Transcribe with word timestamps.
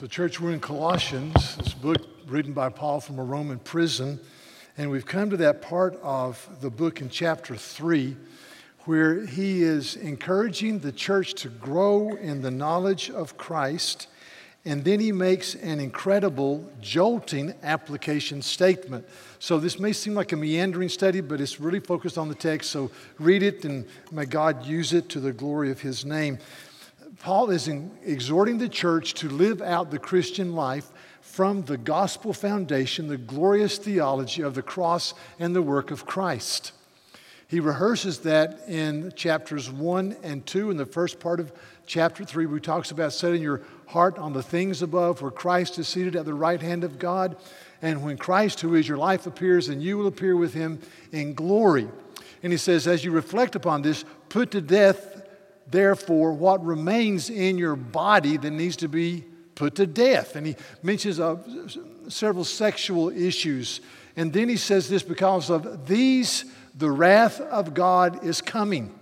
So, 0.00 0.06
church, 0.06 0.40
we're 0.40 0.52
in 0.52 0.60
Colossians, 0.60 1.56
this 1.56 1.74
book 1.74 2.08
written 2.26 2.54
by 2.54 2.70
Paul 2.70 3.02
from 3.02 3.18
a 3.18 3.22
Roman 3.22 3.58
prison. 3.58 4.18
And 4.78 4.90
we've 4.90 5.04
come 5.04 5.28
to 5.28 5.36
that 5.36 5.60
part 5.60 5.94
of 6.02 6.48
the 6.62 6.70
book 6.70 7.02
in 7.02 7.10
chapter 7.10 7.54
3 7.54 8.16
where 8.86 9.26
he 9.26 9.62
is 9.62 9.96
encouraging 9.96 10.78
the 10.78 10.90
church 10.90 11.34
to 11.42 11.50
grow 11.50 12.16
in 12.16 12.40
the 12.40 12.50
knowledge 12.50 13.10
of 13.10 13.36
Christ. 13.36 14.08
And 14.64 14.86
then 14.86 15.00
he 15.00 15.12
makes 15.12 15.54
an 15.54 15.80
incredible, 15.80 16.66
jolting 16.80 17.52
application 17.62 18.40
statement. 18.40 19.06
So, 19.38 19.58
this 19.58 19.78
may 19.78 19.92
seem 19.92 20.14
like 20.14 20.32
a 20.32 20.36
meandering 20.36 20.88
study, 20.88 21.20
but 21.20 21.42
it's 21.42 21.60
really 21.60 21.80
focused 21.80 22.16
on 22.16 22.30
the 22.30 22.34
text. 22.34 22.70
So, 22.70 22.90
read 23.18 23.42
it 23.42 23.66
and 23.66 23.86
may 24.10 24.24
God 24.24 24.64
use 24.64 24.94
it 24.94 25.10
to 25.10 25.20
the 25.20 25.34
glory 25.34 25.70
of 25.70 25.82
his 25.82 26.06
name. 26.06 26.38
Paul 27.18 27.50
is 27.50 27.68
exhorting 27.68 28.58
the 28.58 28.68
church 28.68 29.14
to 29.14 29.28
live 29.28 29.60
out 29.60 29.90
the 29.90 29.98
Christian 29.98 30.54
life 30.54 30.90
from 31.20 31.62
the 31.62 31.76
gospel 31.76 32.32
foundation, 32.32 33.08
the 33.08 33.16
glorious 33.16 33.78
theology 33.78 34.42
of 34.42 34.54
the 34.54 34.62
cross 34.62 35.14
and 35.38 35.54
the 35.54 35.62
work 35.62 35.90
of 35.90 36.06
Christ. 36.06 36.72
He 37.48 37.58
rehearses 37.58 38.20
that 38.20 38.60
in 38.68 39.12
chapters 39.16 39.70
1 39.70 40.16
and 40.22 40.46
2. 40.46 40.70
In 40.70 40.76
the 40.76 40.86
first 40.86 41.18
part 41.18 41.40
of 41.40 41.52
chapter 41.84 42.24
3, 42.24 42.46
where 42.46 42.58
he 42.58 42.60
talks 42.60 42.92
about 42.92 43.12
setting 43.12 43.42
your 43.42 43.62
heart 43.88 44.16
on 44.18 44.32
the 44.32 44.42
things 44.42 44.82
above, 44.82 45.20
where 45.20 45.32
Christ 45.32 45.78
is 45.78 45.88
seated 45.88 46.14
at 46.14 46.26
the 46.26 46.34
right 46.34 46.60
hand 46.62 46.84
of 46.84 47.00
God. 47.00 47.36
And 47.82 48.04
when 48.04 48.18
Christ, 48.18 48.60
who 48.60 48.76
is 48.76 48.86
your 48.86 48.98
life, 48.98 49.26
appears, 49.26 49.68
and 49.68 49.82
you 49.82 49.98
will 49.98 50.06
appear 50.06 50.36
with 50.36 50.54
him 50.54 50.78
in 51.10 51.34
glory. 51.34 51.88
And 52.42 52.52
he 52.52 52.56
says, 52.56 52.86
as 52.86 53.04
you 53.04 53.10
reflect 53.10 53.56
upon 53.56 53.82
this, 53.82 54.04
put 54.28 54.52
to 54.52 54.60
death 54.60 55.19
therefore, 55.70 56.32
what 56.32 56.64
remains 56.64 57.30
in 57.30 57.58
your 57.58 57.76
body 57.76 58.36
that 58.36 58.50
needs 58.50 58.76
to 58.76 58.88
be 58.88 59.24
put 59.54 59.74
to 59.76 59.86
death. 59.86 60.36
And 60.36 60.46
he 60.46 60.56
mentions 60.82 61.20
uh, 61.20 61.36
several 62.08 62.44
sexual 62.44 63.10
issues. 63.10 63.80
And 64.16 64.32
then 64.32 64.48
he 64.48 64.56
says 64.56 64.88
this 64.88 65.02
because 65.02 65.50
of 65.50 65.86
these, 65.86 66.44
the 66.74 66.90
wrath 66.90 67.40
of 67.40 67.74
God 67.74 68.24
is 68.24 68.40
coming. 68.40 68.98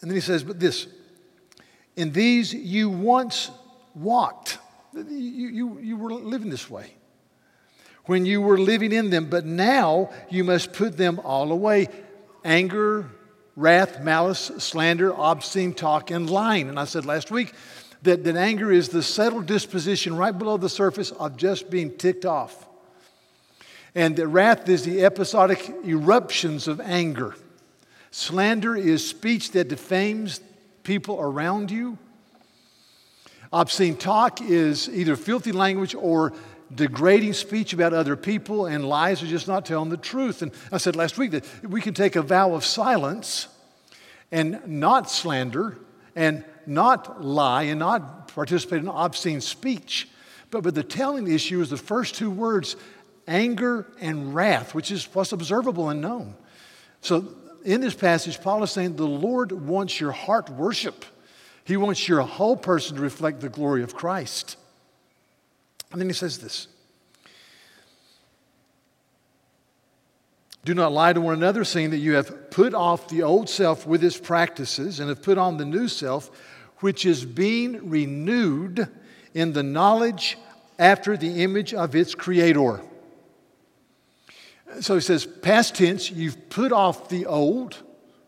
And 0.00 0.10
then 0.10 0.14
he 0.14 0.20
says, 0.20 0.42
but 0.42 0.58
this, 0.58 0.86
in 1.96 2.12
these 2.12 2.54
you 2.54 2.88
once 2.88 3.50
walked. 3.94 4.58
You, 4.94 5.48
you, 5.48 5.78
you 5.80 5.96
were 5.96 6.12
living 6.12 6.50
this 6.50 6.68
way 6.68 6.94
when 8.06 8.26
you 8.26 8.40
were 8.40 8.58
living 8.58 8.92
in 8.92 9.10
them, 9.10 9.30
but 9.30 9.44
now 9.44 10.10
you 10.30 10.42
must 10.42 10.72
put 10.72 10.96
them 10.96 11.20
all 11.22 11.52
away 11.52 11.86
anger, 12.44 13.08
wrath, 13.60 14.00
malice, 14.00 14.50
slander, 14.58 15.14
obscene 15.14 15.74
talk, 15.74 16.10
and 16.10 16.28
lying. 16.30 16.68
And 16.68 16.78
I 16.78 16.84
said 16.84 17.04
last 17.04 17.30
week 17.30 17.52
that, 18.02 18.24
that 18.24 18.36
anger 18.36 18.72
is 18.72 18.88
the 18.88 19.02
settled 19.02 19.46
disposition 19.46 20.16
right 20.16 20.36
below 20.36 20.56
the 20.56 20.68
surface 20.68 21.10
of 21.10 21.36
just 21.36 21.70
being 21.70 21.96
ticked 21.96 22.24
off. 22.24 22.66
And 23.94 24.16
that 24.16 24.28
wrath 24.28 24.68
is 24.68 24.84
the 24.84 25.04
episodic 25.04 25.70
eruptions 25.84 26.68
of 26.68 26.80
anger. 26.80 27.34
Slander 28.10 28.76
is 28.76 29.06
speech 29.06 29.52
that 29.52 29.68
defames 29.68 30.40
people 30.82 31.20
around 31.20 31.70
you. 31.70 31.98
Obscene 33.52 33.96
talk 33.96 34.40
is 34.40 34.88
either 34.88 35.16
filthy 35.16 35.52
language 35.52 35.94
or 35.94 36.32
degrading 36.74 37.32
speech 37.32 37.72
about 37.72 37.92
other 37.92 38.16
people, 38.16 38.66
and 38.66 38.84
lies 38.84 39.22
are 39.22 39.26
just 39.26 39.48
not 39.48 39.66
telling 39.66 39.90
the 39.90 39.96
truth. 39.96 40.42
And 40.42 40.52
I 40.70 40.78
said 40.78 40.96
last 40.96 41.18
week 41.18 41.32
that 41.32 41.44
we 41.62 41.80
can 41.80 41.94
take 41.94 42.16
a 42.16 42.22
vow 42.22 42.54
of 42.54 42.64
silence 42.64 43.48
and 44.30 44.60
not 44.66 45.10
slander 45.10 45.78
and 46.14 46.44
not 46.66 47.24
lie 47.24 47.64
and 47.64 47.78
not 47.78 48.28
participate 48.28 48.80
in 48.80 48.88
obscene 48.88 49.40
speech. 49.40 50.08
But, 50.50 50.62
but 50.62 50.74
the 50.74 50.82
telling 50.82 51.26
issue 51.28 51.60
is 51.60 51.70
the 51.70 51.76
first 51.76 52.14
two 52.14 52.30
words 52.30 52.76
anger 53.26 53.86
and 54.00 54.34
wrath, 54.34 54.74
which 54.74 54.90
is 54.90 55.04
what's 55.14 55.32
observable 55.32 55.88
and 55.88 56.00
known. 56.00 56.34
So 57.00 57.28
in 57.64 57.80
this 57.80 57.94
passage, 57.94 58.40
Paul 58.40 58.62
is 58.62 58.70
saying 58.70 58.96
the 58.96 59.06
Lord 59.06 59.52
wants 59.52 60.00
your 60.00 60.12
heart 60.12 60.50
worship. 60.50 61.04
He 61.64 61.76
wants 61.76 62.08
your 62.08 62.22
whole 62.22 62.56
person 62.56 62.96
to 62.96 63.02
reflect 63.02 63.40
the 63.40 63.48
glory 63.48 63.82
of 63.82 63.94
Christ. 63.94 64.56
And 65.92 66.00
then 66.00 66.08
he 66.08 66.14
says 66.14 66.38
this 66.38 66.68
Do 70.64 70.74
not 70.74 70.92
lie 70.92 71.12
to 71.12 71.20
one 71.20 71.34
another, 71.34 71.64
saying 71.64 71.90
that 71.90 71.98
you 71.98 72.14
have 72.14 72.50
put 72.50 72.74
off 72.74 73.08
the 73.08 73.22
old 73.22 73.48
self 73.48 73.86
with 73.86 74.04
its 74.04 74.18
practices 74.18 75.00
and 75.00 75.08
have 75.08 75.22
put 75.22 75.38
on 75.38 75.56
the 75.56 75.64
new 75.64 75.88
self, 75.88 76.30
which 76.78 77.06
is 77.06 77.24
being 77.24 77.88
renewed 77.88 78.88
in 79.34 79.52
the 79.52 79.62
knowledge 79.62 80.36
after 80.78 81.16
the 81.16 81.42
image 81.42 81.72
of 81.72 81.94
its 81.94 82.14
creator. 82.14 82.80
So 84.80 84.94
he 84.94 85.00
says, 85.00 85.26
past 85.26 85.74
tense, 85.74 86.10
you've 86.10 86.48
put 86.48 86.72
off 86.72 87.08
the 87.08 87.26
old 87.26 87.76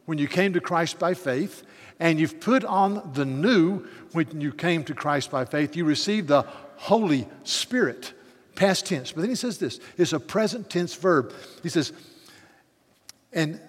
when 0.07 0.19
you 0.19 0.27
came 0.27 0.53
to 0.55 0.61
Christ 0.61 0.99
by 0.99 1.15
faith, 1.15 1.63
and 2.01 2.19
you've 2.19 2.41
put 2.41 2.65
on 2.65 3.13
the 3.15 3.25
new 3.25 3.87
when 4.13 4.41
you 4.41 4.53
came 4.53 4.85
to 4.85 4.95
Christ 4.95 5.31
by 5.31 5.45
faith. 5.45 5.77
You 5.77 5.85
received 5.85 6.29
the 6.29 6.45
Holy 6.83 7.29
Spirit, 7.45 8.13
past 8.57 8.87
tense. 8.87 9.13
But 9.13 9.21
then 9.21 9.31
he 9.31 9.37
says 9.37 9.59
this 9.59 9.79
it's 9.97 10.13
a 10.13 10.19
present 10.19 10.69
tense 10.69 10.97
verb. 10.97 11.33
He 11.63 11.69
says, 11.69 11.93
and 13.33 13.61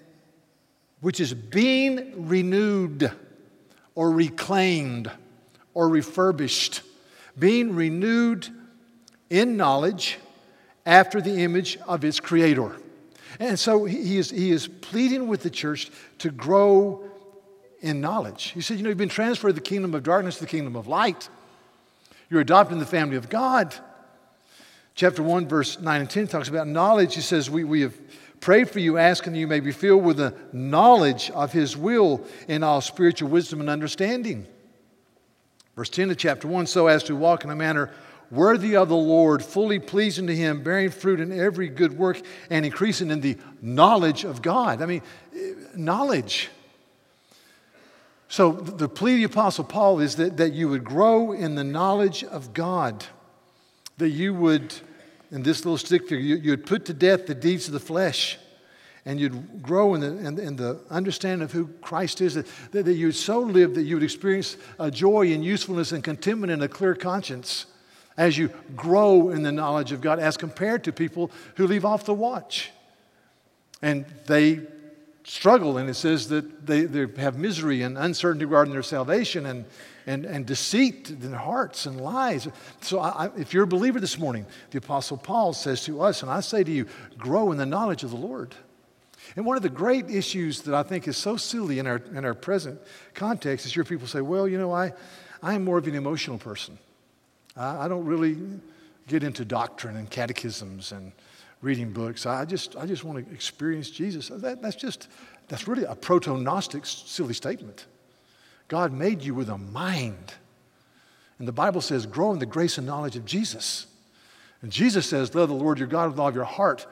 which 0.99 1.19
is 1.19 1.31
being 1.31 2.27
renewed 2.27 3.11
or 3.93 4.09
reclaimed 4.09 5.11
or 5.75 5.89
refurbished, 5.89 6.81
being 7.37 7.75
renewed 7.75 8.47
in 9.29 9.57
knowledge 9.57 10.17
after 10.83 11.21
the 11.21 11.43
image 11.43 11.77
of 11.87 12.03
its 12.03 12.19
creator. 12.19 12.75
And 13.39 13.59
so 13.59 13.85
he 13.85 14.17
is, 14.17 14.31
he 14.31 14.49
is 14.49 14.67
pleading 14.67 15.27
with 15.27 15.43
the 15.43 15.51
church 15.51 15.91
to 16.17 16.31
grow 16.31 17.03
in 17.79 18.01
knowledge. 18.01 18.45
He 18.55 18.61
said, 18.61 18.77
You 18.77 18.83
know, 18.83 18.89
you've 18.89 18.97
been 18.97 19.07
transferred 19.07 19.53
the 19.53 19.61
kingdom 19.61 19.93
of 19.93 20.01
darkness 20.01 20.37
to 20.39 20.45
the 20.45 20.49
kingdom 20.49 20.75
of 20.75 20.87
light. 20.87 21.29
You're 22.29 22.41
adopted 22.41 22.73
in 22.73 22.79
the 22.79 22.85
family 22.85 23.15
of 23.15 23.29
God. 23.29 23.73
Chapter 24.95 25.23
1, 25.23 25.47
verse 25.47 25.79
9 25.79 26.01
and 26.01 26.09
10 26.09 26.27
talks 26.27 26.49
about 26.49 26.67
knowledge. 26.67 27.15
He 27.15 27.21
says, 27.21 27.49
We, 27.49 27.63
we 27.63 27.81
have 27.81 27.99
prayed 28.39 28.69
for 28.69 28.79
you, 28.79 28.97
asking 28.97 29.33
that 29.33 29.39
you 29.39 29.47
may 29.47 29.59
be 29.59 29.71
filled 29.71 30.03
with 30.03 30.17
the 30.17 30.35
knowledge 30.51 31.31
of 31.31 31.51
His 31.51 31.75
will 31.75 32.25
in 32.47 32.63
all 32.63 32.81
spiritual 32.81 33.29
wisdom 33.29 33.59
and 33.59 33.69
understanding. 33.69 34.45
Verse 35.75 35.89
10 35.89 36.11
of 36.11 36.17
chapter 36.17 36.47
1 36.47 36.67
so 36.67 36.87
as 36.87 37.03
to 37.05 37.15
walk 37.15 37.43
in 37.43 37.49
a 37.49 37.55
manner 37.55 37.91
worthy 38.29 38.75
of 38.75 38.89
the 38.89 38.95
Lord, 38.95 39.43
fully 39.43 39.79
pleasing 39.79 40.27
to 40.27 40.35
Him, 40.35 40.63
bearing 40.63 40.89
fruit 40.89 41.19
in 41.19 41.31
every 41.31 41.69
good 41.69 41.97
work, 41.97 42.21
and 42.49 42.65
increasing 42.65 43.11
in 43.11 43.21
the 43.21 43.37
knowledge 43.61 44.23
of 44.23 44.41
God. 44.41 44.81
I 44.81 44.85
mean, 44.85 45.01
eh, 45.35 45.53
knowledge. 45.75 46.49
So, 48.33 48.51
the 48.51 48.89
plea 48.89 49.13
of 49.13 49.17
the 49.19 49.23
Apostle 49.25 49.63
Paul 49.63 49.99
is 49.99 50.15
that, 50.15 50.37
that 50.37 50.53
you 50.53 50.67
would 50.67 50.83
grow 50.83 51.33
in 51.33 51.53
the 51.53 51.63
knowledge 51.63 52.23
of 52.23 52.51
God, 52.51 53.05
that 53.99 54.09
you 54.09 54.33
would, 54.33 54.73
in 55.29 55.43
this 55.43 55.63
little 55.63 55.77
stick 55.77 56.09
figure, 56.09 56.17
you, 56.17 56.49
would 56.49 56.65
put 56.65 56.85
to 56.85 56.95
death 56.95 57.27
the 57.27 57.35
deeds 57.35 57.67
of 57.67 57.73
the 57.73 57.79
flesh, 57.79 58.39
and 59.05 59.19
you'd 59.19 59.61
grow 59.61 59.93
in 59.93 60.01
the, 60.01 60.07
in, 60.07 60.39
in 60.39 60.55
the 60.55 60.79
understanding 60.89 61.43
of 61.43 61.51
who 61.51 61.67
Christ 61.83 62.21
is, 62.21 62.33
that, 62.33 62.47
that, 62.71 62.85
that 62.85 62.95
you'd 62.95 63.11
so 63.11 63.39
live 63.39 63.75
that 63.75 63.83
you 63.83 63.97
would 63.97 64.03
experience 64.03 64.57
a 64.79 64.89
joy 64.89 65.31
and 65.31 65.45
usefulness 65.45 65.91
and 65.91 66.03
contentment 66.03 66.51
and 66.51 66.63
a 66.63 66.67
clear 66.67 66.95
conscience 66.95 67.67
as 68.17 68.35
you 68.35 68.49
grow 68.75 69.29
in 69.29 69.43
the 69.43 69.51
knowledge 69.51 69.91
of 69.91 70.01
God, 70.01 70.17
as 70.17 70.37
compared 70.37 70.83
to 70.85 70.91
people 70.91 71.29
who 71.57 71.67
leave 71.67 71.85
off 71.85 72.05
the 72.05 72.15
watch. 72.15 72.71
And 73.83 74.05
they 74.25 74.61
struggle, 75.23 75.77
and 75.77 75.89
it 75.89 75.93
says 75.93 76.27
that 76.29 76.65
they, 76.65 76.81
they 76.85 77.21
have 77.21 77.37
misery 77.37 77.81
and 77.81 77.97
uncertainty 77.97 78.45
regarding 78.45 78.73
their 78.73 78.83
salvation 78.83 79.45
and, 79.45 79.65
and, 80.05 80.25
and 80.25 80.45
deceit 80.45 81.09
in 81.09 81.31
their 81.31 81.39
hearts 81.39 81.85
and 81.85 82.01
lies. 82.01 82.47
So, 82.81 82.99
I, 82.99 83.29
if 83.37 83.53
you're 83.53 83.63
a 83.63 83.67
believer 83.67 83.99
this 83.99 84.19
morning, 84.19 84.45
the 84.71 84.79
Apostle 84.79 85.17
Paul 85.17 85.53
says 85.53 85.83
to 85.85 86.01
us, 86.01 86.21
and 86.21 86.31
I 86.31 86.41
say 86.41 86.63
to 86.63 86.71
you, 86.71 86.87
grow 87.17 87.51
in 87.51 87.57
the 87.57 87.65
knowledge 87.65 88.03
of 88.03 88.09
the 88.09 88.17
Lord. 88.17 88.53
And 89.35 89.45
one 89.45 89.55
of 89.55 89.63
the 89.63 89.69
great 89.69 90.09
issues 90.09 90.61
that 90.63 90.75
I 90.75 90.83
think 90.83 91.07
is 91.07 91.17
so 91.17 91.37
silly 91.37 91.79
in 91.79 91.87
our, 91.87 92.01
in 92.13 92.25
our 92.25 92.33
present 92.33 92.79
context 93.13 93.65
is 93.65 93.75
your 93.75 93.85
people 93.85 94.07
say, 94.07 94.21
well, 94.21 94.47
you 94.47 94.57
know, 94.57 94.73
I, 94.73 94.93
I 95.41 95.53
am 95.53 95.63
more 95.63 95.77
of 95.77 95.87
an 95.87 95.95
emotional 95.95 96.37
person. 96.37 96.77
I, 97.55 97.85
I 97.85 97.87
don't 97.87 98.05
really 98.05 98.37
get 99.07 99.23
into 99.23 99.45
doctrine 99.45 99.95
and 99.95 100.09
catechisms 100.09 100.91
and 100.91 101.13
reading 101.63 101.91
books. 101.91 102.25
I 102.25 102.43
just, 102.45 102.75
I 102.75 102.85
just 102.85 103.03
want 103.03 103.25
to 103.25 103.33
experience 103.33 103.89
Jesus. 103.89 104.27
That, 104.27 104.61
that's 104.61 104.75
just, 104.75 105.07
that's 105.47 105.67
really 105.67 105.85
a 105.85 105.95
proto 105.95 106.37
Gnostic 106.37 106.85
silly 106.85 107.33
statement. 107.33 107.85
God 108.67 108.91
made 108.91 109.21
you 109.21 109.33
with 109.33 109.49
a 109.49 109.57
mind. 109.57 110.33
And 111.39 111.47
the 111.47 111.53
Bible 111.53 111.81
says, 111.81 112.05
grow 112.05 112.33
in 112.33 112.39
the 112.39 112.45
grace 112.45 112.77
and 112.77 112.85
knowledge 112.85 113.15
of 113.15 113.25
Jesus. 113.25 113.87
And 114.61 114.71
Jesus 114.71 115.07
says, 115.07 115.33
love 115.33 115.49
the 115.49 115.55
Lord 115.55 115.79
your 115.79 115.87
God 115.87 116.11
with 116.11 116.19
all 116.19 116.27
of 116.27 116.35
your 116.35 116.43
heart, 116.43 116.85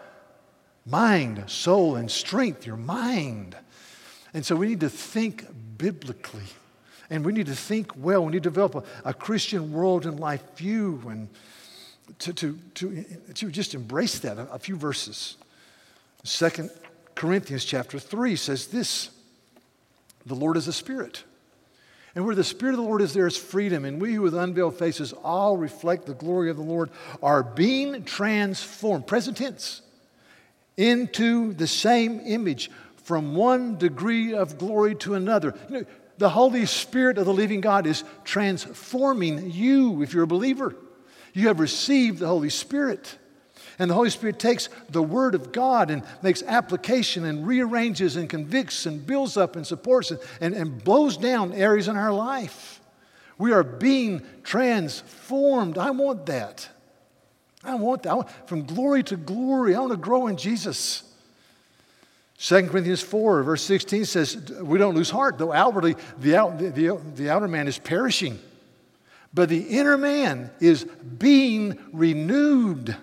mind, 0.85 1.43
soul, 1.49 1.95
and 1.97 2.09
strength, 2.09 2.65
your 2.65 2.77
mind. 2.77 3.55
And 4.33 4.45
so 4.45 4.55
we 4.55 4.67
need 4.67 4.79
to 4.79 4.89
think 4.89 5.45
biblically. 5.77 6.43
And 7.09 7.25
we 7.25 7.33
need 7.33 7.47
to 7.47 7.55
think 7.55 7.91
well. 7.97 8.23
We 8.23 8.31
need 8.31 8.43
to 8.43 8.49
develop 8.49 8.75
a, 8.75 9.09
a 9.09 9.13
Christian 9.13 9.73
world 9.73 10.05
and 10.05 10.17
life 10.17 10.55
view 10.55 11.01
and 11.09 11.27
to, 12.19 12.33
to, 12.33 12.59
to, 12.75 13.03
to 13.33 13.51
just 13.51 13.73
embrace 13.73 14.19
that. 14.19 14.37
A, 14.37 14.53
a 14.53 14.59
few 14.59 14.75
verses. 14.75 15.37
Second 16.23 16.69
Corinthians 17.15 17.65
chapter 17.65 17.99
3 17.99 18.35
says 18.35 18.67
this 18.67 19.09
The 20.25 20.35
Lord 20.35 20.57
is 20.57 20.67
a 20.67 20.73
spirit. 20.73 21.23
And 22.13 22.25
where 22.25 22.35
the 22.35 22.43
Spirit 22.43 22.73
of 22.73 22.77
the 22.77 22.85
Lord 22.85 23.01
is, 23.01 23.13
there 23.13 23.27
is 23.27 23.37
freedom. 23.37 23.85
And 23.85 24.01
we 24.01 24.13
who 24.13 24.21
with 24.21 24.33
unveiled 24.33 24.77
faces 24.77 25.13
all 25.13 25.55
reflect 25.55 26.05
the 26.05 26.13
glory 26.13 26.49
of 26.49 26.57
the 26.57 26.63
Lord 26.63 26.89
are 27.23 27.41
being 27.41 28.03
transformed, 28.03 29.07
present 29.07 29.37
tense, 29.37 29.81
into 30.75 31.53
the 31.53 31.67
same 31.67 32.19
image 32.25 32.69
from 33.03 33.35
one 33.35 33.77
degree 33.77 34.33
of 34.33 34.57
glory 34.57 34.95
to 34.95 35.15
another. 35.15 35.55
You 35.69 35.79
know, 35.79 35.85
the 36.17 36.29
Holy 36.29 36.65
Spirit 36.65 37.17
of 37.17 37.25
the 37.25 37.33
living 37.33 37.61
God 37.61 37.87
is 37.87 38.03
transforming 38.23 39.49
you 39.49 40.01
if 40.01 40.13
you're 40.13 40.23
a 40.23 40.27
believer. 40.27 40.75
You 41.33 41.47
have 41.47 41.59
received 41.59 42.19
the 42.19 42.27
Holy 42.27 42.49
Spirit. 42.49 43.17
And 43.79 43.89
the 43.89 43.95
Holy 43.95 44.09
Spirit 44.09 44.37
takes 44.37 44.69
the 44.89 45.01
Word 45.01 45.33
of 45.33 45.51
God 45.51 45.89
and 45.89 46.03
makes 46.21 46.43
application 46.43 47.25
and 47.25 47.47
rearranges 47.47 48.15
and 48.15 48.29
convicts 48.29 48.85
and 48.85 49.05
builds 49.05 49.37
up 49.37 49.55
and 49.55 49.65
supports 49.65 50.11
and, 50.39 50.53
and, 50.53 50.83
blows 50.83 51.17
down 51.17 51.53
areas 51.53 51.87
in 51.87 51.95
our 51.95 52.13
life. 52.13 52.79
We 53.37 53.53
are 53.53 53.63
being 53.63 54.21
transformed. 54.43 55.77
I 55.77 55.89
want 55.91 56.27
that. 56.27 56.69
I 57.63 57.75
want 57.75 58.03
that. 58.03 58.11
I 58.11 58.13
want, 58.15 58.29
from 58.45 58.65
glory 58.65 59.03
to 59.03 59.15
glory, 59.15 59.73
I 59.73 59.79
want 59.79 59.93
to 59.93 59.97
grow 59.97 60.27
in 60.27 60.37
Jesus. 60.37 61.03
2 62.37 62.67
Corinthians 62.67 63.01
4, 63.01 63.43
verse 63.43 63.61
16 63.63 64.05
says, 64.05 64.51
We 64.61 64.79
don't 64.79 64.95
lose 64.95 65.11
heart, 65.11 65.37
though 65.37 65.53
outwardly 65.53 65.95
the, 66.19 66.35
out, 66.35 66.57
the, 66.57 66.69
the, 66.69 67.01
the 67.15 67.29
outer 67.29 67.47
man 67.47 67.67
is 67.67 67.77
perishing, 67.77 68.39
but 69.33 69.49
the 69.49 69.61
inner 69.61 69.97
man 69.97 70.51
is 70.59 70.83
being 70.83 71.77
renewed. 71.93 72.95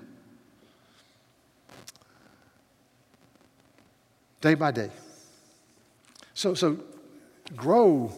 day 4.40 4.54
by 4.54 4.70
day. 4.70 4.90
So, 6.34 6.54
so 6.54 6.78
grow 7.56 8.12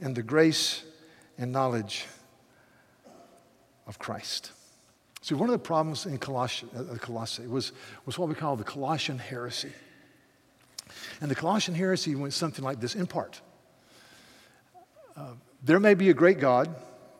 in 0.00 0.14
the 0.14 0.22
grace 0.22 0.84
and 1.38 1.52
knowledge 1.52 2.06
of 3.86 3.98
Christ. 3.98 4.52
See, 5.22 5.34
one 5.34 5.48
of 5.48 5.52
the 5.52 5.58
problems 5.58 6.06
in 6.06 6.18
Colossae, 6.18 6.66
uh, 6.76 6.96
Colossae 6.96 7.46
was, 7.46 7.72
was 8.04 8.18
what 8.18 8.28
we 8.28 8.34
call 8.34 8.56
the 8.56 8.64
Colossian 8.64 9.18
heresy. 9.18 9.72
And 11.20 11.30
the 11.30 11.34
Colossian 11.34 11.74
heresy 11.74 12.14
went 12.14 12.34
something 12.34 12.64
like 12.64 12.80
this 12.80 12.94
in 12.94 13.06
part. 13.06 13.40
Uh, 15.16 15.32
there 15.62 15.80
may 15.80 15.94
be 15.94 16.10
a 16.10 16.14
great 16.14 16.38
God 16.38 16.74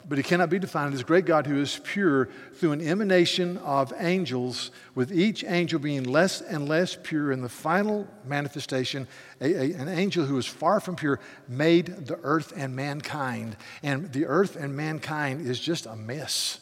but 0.07 0.19
he 0.19 0.25
cannot 0.25 0.51
be 0.51 0.59
defined 0.59 0.93
as 0.93 1.01
a 1.01 1.05
great 1.05 1.25
God 1.25 1.47
who 1.47 1.61
is 1.61 1.81
pure 1.83 2.29
through 2.55 2.73
an 2.73 2.81
emanation 2.81 3.57
of 3.59 3.93
angels, 3.99 4.71
with 4.95 5.13
each 5.13 5.45
angel 5.45 5.79
being 5.79 6.05
less 6.05 6.41
and 6.41 6.69
less 6.69 6.97
pure. 7.03 7.33
In 7.33 7.41
the 7.41 7.49
final 7.49 8.07
manifestation, 8.25 9.09
a, 9.41 9.53
a, 9.53 9.73
an 9.75 9.89
angel 9.89 10.27
who 10.27 10.37
is 10.37 10.47
far 10.47 10.81
from 10.81 10.97
pure 10.97 11.21
made 11.49 12.07
the 12.07 12.19
earth 12.23 12.53
and 12.57 12.77
mankind. 12.77 13.57
And 13.83 14.13
the 14.13 14.27
earth 14.27 14.57
and 14.57 14.77
mankind 14.77 15.47
is 15.47 15.59
just 15.59 15.87
a 15.87 15.97
mess. 15.97 16.61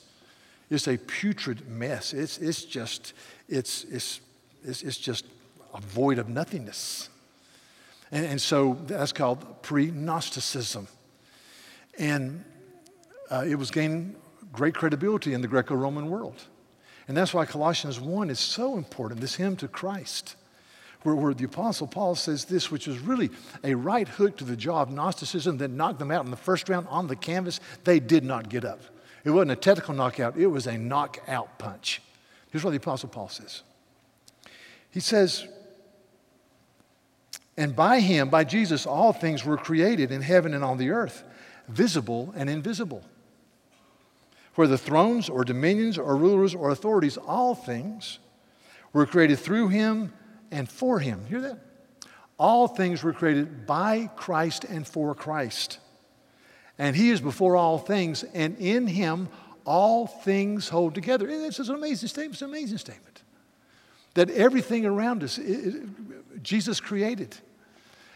It's 0.70 0.86
a 0.86 0.96
putrid 0.96 1.68
mess. 1.68 2.12
It's, 2.12 2.38
it's, 2.38 2.64
just, 2.64 3.12
it's, 3.48 3.84
it's, 3.84 4.20
it's, 4.64 4.82
it's 4.82 4.96
just 4.96 5.26
a 5.74 5.80
void 5.80 6.18
of 6.18 6.28
nothingness. 6.28 7.08
And, 8.12 8.24
and 8.24 8.40
so 8.40 8.78
that's 8.86 9.12
called 9.12 9.62
pre 9.62 9.90
Gnosticism. 9.90 10.86
And 11.98 12.44
uh, 13.32 13.44
it 13.48 13.54
was 13.54 13.70
gaining 13.70 14.14
great 14.52 14.74
credibility 14.74 15.32
in 15.32 15.40
the 15.40 15.48
Greco 15.48 15.74
Roman 15.74 16.10
world. 16.10 16.44
And 17.08 17.16
that's 17.16 17.32
why 17.32 17.46
Colossians 17.46 17.98
1 17.98 18.30
is 18.30 18.38
so 18.38 18.76
important, 18.76 19.20
this 19.20 19.34
hymn 19.34 19.56
to 19.56 19.68
Christ, 19.68 20.36
where, 21.02 21.14
where 21.14 21.34
the 21.34 21.44
Apostle 21.44 21.86
Paul 21.86 22.14
says 22.14 22.44
this, 22.44 22.70
which 22.70 22.86
is 22.86 22.98
really 22.98 23.30
a 23.64 23.74
right 23.74 24.06
hook 24.06 24.36
to 24.36 24.44
the 24.44 24.54
jaw 24.54 24.82
of 24.82 24.90
Gnosticism 24.90 25.56
that 25.58 25.70
knocked 25.70 25.98
them 25.98 26.10
out 26.10 26.24
in 26.26 26.30
the 26.30 26.36
first 26.36 26.68
round 26.68 26.86
on 26.88 27.06
the 27.06 27.16
canvas. 27.16 27.58
They 27.84 27.98
did 27.98 28.22
not 28.22 28.50
get 28.50 28.64
up. 28.64 28.80
It 29.24 29.30
wasn't 29.30 29.52
a 29.52 29.56
technical 29.56 29.94
knockout, 29.94 30.36
it 30.36 30.46
was 30.46 30.66
a 30.66 30.76
knockout 30.76 31.58
punch. 31.58 32.02
Here's 32.50 32.62
what 32.62 32.72
the 32.72 32.76
Apostle 32.76 33.08
Paul 33.08 33.30
says 33.30 33.62
He 34.90 35.00
says, 35.00 35.48
And 37.56 37.74
by 37.74 38.00
him, 38.00 38.28
by 38.28 38.44
Jesus, 38.44 38.84
all 38.84 39.14
things 39.14 39.42
were 39.42 39.56
created 39.56 40.12
in 40.12 40.20
heaven 40.20 40.52
and 40.52 40.62
on 40.62 40.76
the 40.76 40.90
earth, 40.90 41.24
visible 41.66 42.34
and 42.36 42.50
invisible 42.50 43.02
whether 44.54 44.76
thrones 44.76 45.28
or 45.28 45.44
dominions 45.44 45.98
or 45.98 46.16
rulers 46.16 46.54
or 46.54 46.70
authorities, 46.70 47.16
all 47.16 47.54
things 47.54 48.18
were 48.92 49.06
created 49.06 49.38
through 49.38 49.68
him 49.68 50.12
and 50.50 50.68
for 50.68 50.98
him. 50.98 51.24
Hear 51.26 51.40
that? 51.40 51.58
All 52.38 52.68
things 52.68 53.02
were 53.02 53.12
created 53.12 53.66
by 53.66 54.10
Christ 54.16 54.64
and 54.64 54.86
for 54.86 55.14
Christ. 55.14 55.78
And 56.78 56.96
he 56.96 57.10
is 57.10 57.20
before 57.20 57.56
all 57.56 57.78
things, 57.78 58.24
and 58.24 58.58
in 58.58 58.86
him 58.86 59.28
all 59.64 60.06
things 60.06 60.68
hold 60.68 60.94
together. 60.94 61.28
It's 61.28 61.58
an 61.58 61.74
amazing 61.74 62.08
statement. 62.08 62.34
It's 62.34 62.42
an 62.42 62.48
amazing 62.48 62.78
statement. 62.78 63.22
That 64.14 64.28
everything 64.30 64.84
around 64.84 65.22
us, 65.22 65.38
Jesus 66.42 66.80
created. 66.80 67.36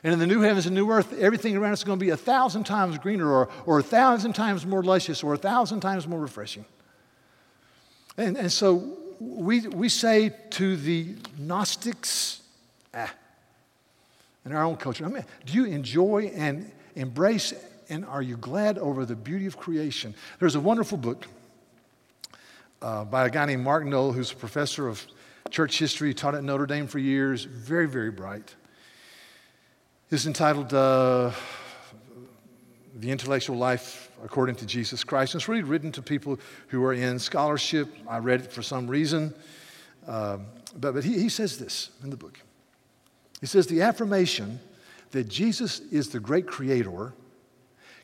And 0.06 0.12
in 0.12 0.20
the 0.20 0.26
new 0.28 0.42
heavens 0.42 0.66
and 0.66 0.74
new 0.76 0.88
earth, 0.88 1.18
everything 1.18 1.56
around 1.56 1.72
us 1.72 1.80
is 1.80 1.84
going 1.84 1.98
to 1.98 2.04
be 2.04 2.10
a 2.10 2.16
thousand 2.16 2.62
times 2.62 2.96
greener 2.96 3.28
or, 3.28 3.48
or 3.66 3.80
a 3.80 3.82
thousand 3.82 4.34
times 4.34 4.64
more 4.64 4.80
luscious 4.80 5.24
or 5.24 5.34
a 5.34 5.36
thousand 5.36 5.80
times 5.80 6.06
more 6.06 6.20
refreshing. 6.20 6.64
And, 8.16 8.36
and 8.36 8.52
so 8.52 8.98
we, 9.18 9.66
we 9.66 9.88
say 9.88 10.32
to 10.50 10.76
the 10.76 11.16
Gnostics, 11.38 12.40
ah, 12.94 13.12
in 14.44 14.52
our 14.52 14.62
own 14.62 14.76
culture, 14.76 15.04
I 15.04 15.08
mean, 15.08 15.24
do 15.44 15.54
you 15.54 15.64
enjoy 15.64 16.30
and 16.36 16.70
embrace 16.94 17.52
and 17.88 18.04
are 18.04 18.22
you 18.22 18.36
glad 18.36 18.78
over 18.78 19.04
the 19.06 19.16
beauty 19.16 19.46
of 19.46 19.56
creation? 19.56 20.14
There's 20.38 20.54
a 20.54 20.60
wonderful 20.60 20.98
book 20.98 21.26
uh, 22.80 23.06
by 23.06 23.26
a 23.26 23.28
guy 23.28 23.46
named 23.46 23.64
Mark 23.64 23.84
Noll, 23.84 24.12
who's 24.12 24.30
a 24.30 24.36
professor 24.36 24.86
of 24.86 25.04
church 25.50 25.80
history, 25.80 26.14
taught 26.14 26.36
at 26.36 26.44
Notre 26.44 26.66
Dame 26.66 26.86
for 26.86 27.00
years, 27.00 27.42
very, 27.42 27.88
very 27.88 28.12
bright 28.12 28.54
is 30.10 30.26
entitled 30.26 30.72
uh, 30.72 31.32
The 32.94 33.10
Intellectual 33.10 33.56
Life 33.56 34.10
According 34.24 34.56
to 34.56 34.66
Jesus 34.66 35.04
Christ. 35.04 35.34
And 35.34 35.40
it's 35.40 35.48
really 35.48 35.62
written 35.62 35.92
to 35.92 36.02
people 36.02 36.38
who 36.68 36.82
are 36.84 36.94
in 36.94 37.18
scholarship. 37.18 37.88
I 38.08 38.18
read 38.18 38.40
it 38.40 38.52
for 38.52 38.62
some 38.62 38.86
reason. 38.86 39.34
Uh, 40.06 40.38
but 40.78 40.94
but 40.94 41.04
he, 41.04 41.20
he 41.20 41.28
says 41.28 41.58
this 41.58 41.90
in 42.02 42.10
the 42.10 42.16
book. 42.16 42.38
He 43.40 43.46
says, 43.46 43.66
The 43.66 43.82
affirmation 43.82 44.60
that 45.10 45.28
Jesus 45.28 45.80
is 45.90 46.08
the 46.08 46.20
great 46.20 46.46
creator 46.46 47.12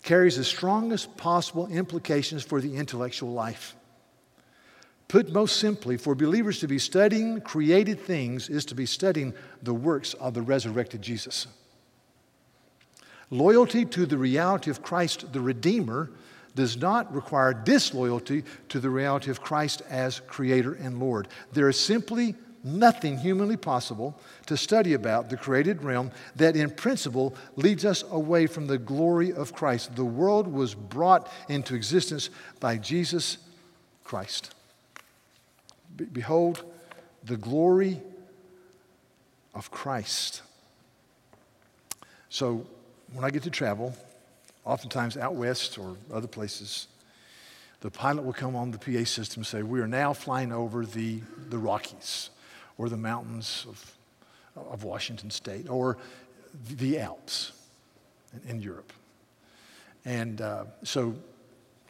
carries 0.03 0.37
the 0.37 0.45
strongest 0.45 1.17
possible 1.17 1.69
implications 1.69 2.43
for 2.43 2.61
the 2.61 2.76
intellectual 2.76 3.31
life. 3.31 3.76
Put 5.07 5.33
most 5.33 5.59
simply, 5.59 5.97
for 5.97 6.15
believers 6.15 6.59
to 6.61 6.67
be 6.67 6.79
studying 6.79 7.41
created 7.41 8.00
things 8.00 8.49
is 8.49 8.65
to 8.67 8.75
be 8.75 8.87
studying 8.87 9.35
the 9.62 9.75
works 9.75 10.15
of 10.15 10.35
the 10.35 10.43
resurrected 10.43 11.00
Jesus. 11.00 11.47
Loyalty 13.33 13.87
to 13.87 14.05
the 14.05 14.19
reality 14.19 14.71
of 14.71 14.83
Christ 14.83 15.33
the 15.33 15.41
Redeemer 15.41 16.11
does 16.55 16.77
not 16.77 17.15
require 17.15 17.55
disloyalty 17.55 18.45
to 18.69 18.79
the 18.79 18.91
reality 18.91 19.31
of 19.31 19.41
Christ 19.41 19.81
as 19.89 20.21
Creator 20.21 20.75
and 20.75 21.01
Lord. 21.01 21.29
There 21.51 21.71
is 21.71 21.81
simply 21.81 22.35
nothing 22.62 23.17
humanly 23.17 23.57
possible 23.57 24.21
to 24.49 24.57
study 24.59 24.93
about 24.93 25.31
the 25.31 25.39
created 25.39 25.83
realm 25.83 26.11
that, 26.37 26.57
in 26.57 26.69
principle, 26.73 27.35
leads 27.57 27.87
us 27.87 28.05
away 28.11 28.47
from 28.47 28.67
the 28.67 28.77
glory 28.77 29.33
of 29.33 29.55
Christ. 29.55 29.97
The 29.97 30.05
world 30.05 30.47
was 30.47 30.75
brought 30.75 31.33
into 31.49 31.75
existence 31.75 32.29
by 32.61 32.77
Jesus 32.77 33.39
Christ. 34.05 34.55
Be- 35.97 36.05
behold, 36.05 36.65
the 37.25 37.39
glory 37.39 38.03
of 39.55 39.71
Christ. 39.71 40.43
So, 42.29 42.67
when 43.12 43.25
I 43.25 43.31
get 43.31 43.42
to 43.45 43.50
travel, 43.50 43.95
oftentimes 44.64 45.16
out 45.16 45.35
west 45.35 45.78
or 45.78 45.97
other 46.12 46.28
places, 46.28 46.88
the 47.81 47.90
pilot 47.90 48.25
will 48.25 48.33
come 48.33 48.54
on 48.54 48.71
the 48.71 48.78
PA 48.78 49.04
system 49.04 49.40
and 49.40 49.47
say, 49.47 49.62
We 49.62 49.81
are 49.81 49.88
now 49.88 50.12
flying 50.12 50.52
over 50.52 50.87
the, 50.87 51.21
the 51.50 51.59
Rockies 51.59 52.31
or 52.78 52.88
the 52.88 52.97
mountains 52.97 53.66
of, 53.69 53.97
of 54.71 54.85
Washington 54.85 55.31
State 55.31 55.69
or 55.69 55.99
the 56.76 56.99
Alps 56.99 57.52
in, 58.33 58.50
in 58.50 58.62
Europe. 58.62 58.92
And 60.04 60.40
uh, 60.40 60.64
so 60.83 61.14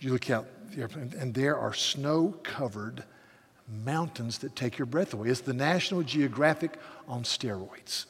you 0.00 0.12
look 0.12 0.30
out 0.30 0.46
the 0.74 0.80
airplane, 0.80 1.12
and 1.18 1.34
there 1.34 1.56
are 1.56 1.72
snow 1.74 2.34
covered 2.42 3.04
mountains 3.84 4.38
that 4.38 4.56
take 4.56 4.78
your 4.78 4.86
breath 4.86 5.14
away. 5.14 5.28
It's 5.28 5.40
the 5.40 5.54
National 5.54 6.02
Geographic 6.02 6.78
on 7.06 7.22
steroids. 7.22 8.06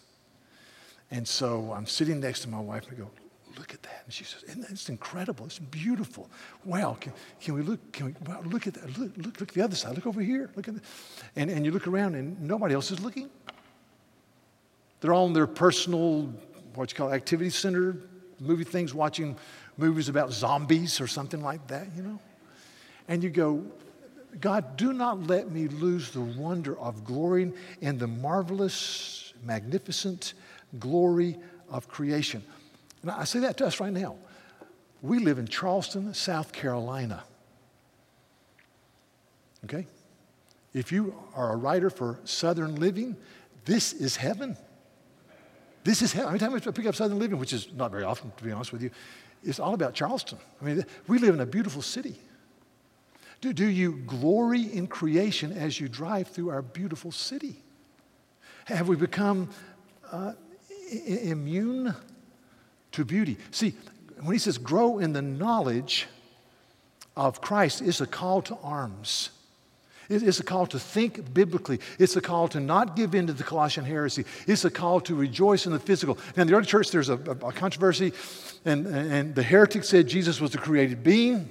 And 1.13 1.29
so 1.29 1.73
I'm 1.77 1.87
sitting 1.87 2.21
next 2.21 2.41
to 2.41 2.49
my 2.49 2.59
wife 2.59 2.89
and 2.89 2.97
I 2.97 3.01
go, 3.03 3.11
look 3.59 3.75
at 3.75 3.83
that. 3.83 4.03
And 4.07 4.13
she 4.13 4.25
says, 4.25 4.43
it's 4.71 4.89
incredible. 4.89 5.45
It's 5.45 5.59
beautiful. 5.59 6.31
Wow. 6.65 6.97
Can, 6.99 7.13
can 7.39 7.55
we 7.55 7.61
look? 7.61 7.93
Can 7.93 8.07
we 8.07 8.15
wow, 8.27 8.41
look 8.45 8.67
at 8.67 8.75
that? 8.75 8.99
Look, 8.99 9.13
look, 9.19 9.41
look 9.41 9.49
at 9.51 9.55
the 9.55 9.63
other 9.63 9.77
side. 9.77 9.95
Look 9.95 10.07
over 10.07 10.23
here. 10.23 10.51
Look 10.57 10.69
at 10.69 10.75
the, 10.75 10.81
and, 11.37 11.51
and 11.51 11.67
you 11.67 11.71
look 11.71 11.87
around 11.87 12.15
and 12.15 12.41
nobody 12.41 12.75
else 12.75 12.91
is 12.91 13.01
looking. 13.01 13.29
They're 15.01 15.13
all 15.13 15.27
in 15.27 15.35
their 15.35 15.47
personal, 15.47 16.33
what 16.75 16.91
you 16.91 16.97
call 16.97 17.13
activity 17.13 17.51
center, 17.51 17.99
movie 18.41 18.65
things, 18.65 18.95
watching 18.95 19.37
movies 19.77 20.09
about 20.09 20.33
zombies 20.33 20.99
or 20.99 21.07
something 21.07 21.43
like 21.43 21.67
that, 21.67 21.89
you 21.95 22.03
know? 22.03 22.21
And 23.09 23.23
you 23.23 23.29
go, 23.29 23.65
God, 24.41 24.79
do 24.79 24.95
not 24.95 25.27
let 25.27 25.51
me 25.51 25.69
lose 25.69 26.11
the 26.11 26.23
wonder 26.23 26.79
of 26.79 27.05
glorying 27.05 27.53
in 27.83 27.99
the 27.99 28.07
marvelous, 28.07 29.35
magnificent 29.45 30.33
glory 30.79 31.39
of 31.71 31.89
creation. 31.89 32.43
And 33.03 33.11
I 33.11 33.25
say 33.25 33.41
that 33.41 33.57
to 33.59 33.67
us 33.67 33.81
right 33.81 33.93
now. 33.93 34.17
We 35.01 35.19
live 35.19 35.39
in 35.39 35.49
Charleston, 35.49 36.15
South 36.15 36.53
Carolina. 36.53 37.25
Okay? 39.65 39.87
If 40.73 40.93
you 40.93 41.15
are 41.35 41.53
a 41.53 41.57
writer 41.57 41.91
for 41.91 42.21
Southern 42.25 42.77
Living, 42.77 43.17
this 43.65 43.93
is 43.93 44.17
heaven. 44.17 44.57
This 45.85 46.03
is 46.03 46.13
heaven. 46.13 46.29
Every 46.29 46.39
time 46.39 46.55
I 46.55 46.59
pick 46.61 46.87
up 46.87 46.95
Southern 46.95 47.19
Living, 47.19 47.39
which 47.39 47.53
is 47.53 47.69
not 47.75 47.91
very 47.91 48.05
often, 48.05 48.33
to 48.37 48.45
be 48.45 48.53
honest 48.53 48.73
with 48.73 48.83
you, 48.83 48.91
it's 49.45 49.59
all 49.59 49.75
about 49.75 49.95
Charleston. 49.95 50.39
I 50.61 50.65
mean, 50.65 50.87
we 51.09 51.19
live 51.19 51.35
in 51.35 51.41
a 51.41 51.47
beautiful 51.47 51.83
city. 51.83 52.15
Do, 53.41 53.53
do 53.53 53.67
you 53.67 53.97
glory 54.07 54.63
in 54.63 54.87
creation 54.87 55.53
as 55.53 55.81
you 55.81 55.89
drive 55.89 56.29
through 56.29 56.51
our 56.51 56.63
beautiful 56.63 57.11
city? 57.11 57.57
Have 58.67 58.87
we 58.87 58.95
become 58.95 59.51
uh, 60.13 60.35
immune 60.93 61.95
to 62.93 63.05
beauty? 63.05 63.39
See, 63.51 63.75
when 64.21 64.33
he 64.33 64.39
says 64.39 64.59
grow 64.59 64.99
in 64.99 65.13
the 65.13 65.23
knowledge 65.23 66.07
of 67.17 67.41
Christ, 67.41 67.83
it's 67.83 68.01
a 68.01 68.07
call 68.07 68.43
to 68.43 68.57
arms. 68.63 69.31
It's 70.09 70.41
a 70.41 70.45
call 70.45 70.67
to 70.67 70.79
think 70.79 71.33
biblically. 71.33 71.81
It's 71.99 72.17
a 72.17 72.21
call 72.21 72.49
to 72.49 72.61
not 72.61 72.97
give 72.97 73.15
in 73.15 73.27
to 73.29 73.33
the 73.33 73.45
Colossian 73.45 73.85
heresy. 73.85 74.25
It's 74.47 74.65
a 74.65 74.71
call 74.71 75.01
to 75.03 75.15
rejoice 75.15 75.65
in 75.65 75.73
the 75.73 75.79
physical. 75.79 76.19
Now, 76.37 76.43
in 76.43 76.49
the 76.49 76.55
early 76.55 76.67
church, 76.67 76.91
there's 76.91 77.09
a, 77.09 77.15
a 77.15 77.53
controversy, 77.53 78.13
and, 78.65 78.87
and 78.87 79.35
the 79.35 79.43
heretic 79.43 79.85
said 79.85 80.09
Jesus 80.09 80.41
was 80.41 80.55
a 80.55 80.59
created 80.59 81.03
being. 81.03 81.49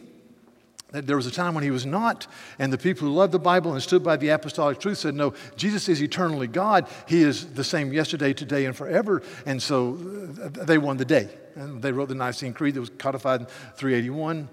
There 0.91 1.15
was 1.15 1.25
a 1.25 1.31
time 1.31 1.55
when 1.55 1.63
he 1.63 1.71
was 1.71 1.85
not, 1.85 2.27
and 2.59 2.71
the 2.71 2.77
people 2.77 3.07
who 3.07 3.13
loved 3.13 3.31
the 3.31 3.39
Bible 3.39 3.73
and 3.73 3.81
stood 3.81 4.03
by 4.03 4.17
the 4.17 4.29
apostolic 4.29 4.79
truth 4.79 4.97
said, 4.97 5.15
No, 5.15 5.33
Jesus 5.55 5.87
is 5.87 6.01
eternally 6.01 6.47
God. 6.47 6.87
He 7.07 7.21
is 7.21 7.53
the 7.53 7.63
same 7.63 7.93
yesterday, 7.93 8.33
today, 8.33 8.65
and 8.65 8.75
forever. 8.75 9.21
And 9.45 9.61
so 9.61 9.97
uh, 10.43 10.49
they 10.65 10.77
won 10.77 10.97
the 10.97 11.05
day. 11.05 11.29
And 11.55 11.81
they 11.81 11.93
wrote 11.93 12.09
the 12.09 12.15
Nicene 12.15 12.53
Creed 12.53 12.75
that 12.75 12.81
was 12.81 12.89
codified 12.97 13.41
in 13.41 13.45
381. 13.45 14.49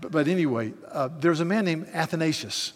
But, 0.00 0.26
anyway, 0.26 0.74
uh, 0.90 1.08
there 1.20 1.30
was 1.30 1.40
a 1.40 1.44
man 1.44 1.64
named 1.64 1.88
Athanasius. 1.92 2.72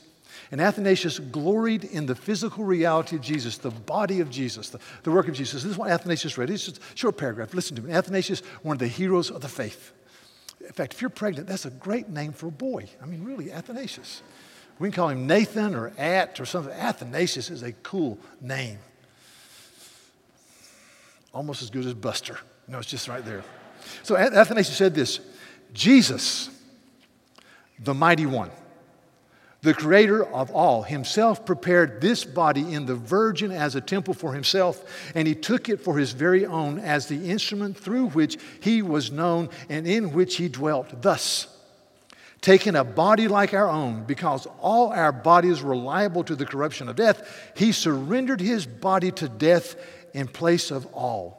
And 0.52 0.60
Athanasius 0.60 1.18
gloried 1.18 1.84
in 1.84 2.06
the 2.06 2.14
physical 2.14 2.64
reality 2.64 3.16
of 3.16 3.22
Jesus, 3.22 3.58
the 3.58 3.70
body 3.70 4.20
of 4.20 4.30
Jesus, 4.30 4.68
the, 4.70 4.78
the 5.02 5.10
work 5.10 5.28
of 5.28 5.34
Jesus. 5.34 5.62
This 5.62 5.72
is 5.72 5.78
what 5.78 5.90
Athanasius 5.90 6.38
read. 6.38 6.50
It's 6.50 6.66
just 6.66 6.78
a 6.78 6.96
short 6.96 7.16
paragraph. 7.16 7.54
Listen 7.54 7.76
to 7.76 7.82
me. 7.82 7.92
Athanasius, 7.92 8.40
one 8.62 8.74
of 8.74 8.80
the 8.80 8.88
heroes 8.88 9.30
of 9.30 9.40
the 9.40 9.48
faith. 9.48 9.92
In 10.70 10.74
fact, 10.74 10.94
if 10.94 11.00
you're 11.00 11.10
pregnant, 11.10 11.48
that's 11.48 11.64
a 11.64 11.70
great 11.70 12.08
name 12.08 12.32
for 12.32 12.46
a 12.46 12.52
boy. 12.52 12.86
I 13.02 13.06
mean, 13.06 13.24
really, 13.24 13.50
Athanasius. 13.50 14.22
We 14.78 14.88
can 14.88 14.94
call 14.94 15.08
him 15.08 15.26
Nathan 15.26 15.74
or 15.74 15.92
At 15.98 16.38
or 16.38 16.44
something. 16.46 16.72
Athanasius 16.72 17.50
is 17.50 17.64
a 17.64 17.72
cool 17.72 18.18
name. 18.40 18.78
Almost 21.34 21.62
as 21.62 21.70
good 21.70 21.86
as 21.86 21.94
Buster. 21.94 22.38
No, 22.68 22.78
it's 22.78 22.86
just 22.86 23.08
right 23.08 23.24
there. 23.24 23.42
So 24.04 24.16
Athanasius 24.16 24.76
said 24.76 24.94
this 24.94 25.18
Jesus, 25.74 26.50
the 27.80 27.92
mighty 27.92 28.26
one, 28.26 28.52
the 29.62 29.74
creator 29.74 30.24
of 30.24 30.50
all, 30.50 30.82
himself 30.82 31.44
prepared 31.44 32.00
this 32.00 32.24
body 32.24 32.72
in 32.72 32.86
the 32.86 32.94
virgin 32.94 33.50
as 33.50 33.74
a 33.74 33.80
temple 33.80 34.14
for 34.14 34.32
himself, 34.32 35.12
and 35.14 35.28
he 35.28 35.34
took 35.34 35.68
it 35.68 35.80
for 35.80 35.98
his 35.98 36.12
very 36.12 36.46
own 36.46 36.78
as 36.78 37.06
the 37.06 37.30
instrument 37.30 37.76
through 37.76 38.08
which 38.08 38.38
he 38.60 38.80
was 38.80 39.12
known 39.12 39.50
and 39.68 39.86
in 39.86 40.12
which 40.12 40.36
he 40.36 40.48
dwelt. 40.48 41.02
Thus, 41.02 41.46
taking 42.40 42.74
a 42.74 42.84
body 42.84 43.28
like 43.28 43.52
our 43.52 43.68
own, 43.68 44.04
because 44.04 44.46
all 44.60 44.92
our 44.92 45.12
bodies 45.12 45.62
were 45.62 45.76
liable 45.76 46.24
to 46.24 46.34
the 46.34 46.46
corruption 46.46 46.88
of 46.88 46.96
death, 46.96 47.52
he 47.54 47.72
surrendered 47.72 48.40
his 48.40 48.64
body 48.64 49.10
to 49.12 49.28
death 49.28 49.76
in 50.14 50.26
place 50.26 50.70
of 50.70 50.86
all. 50.86 51.38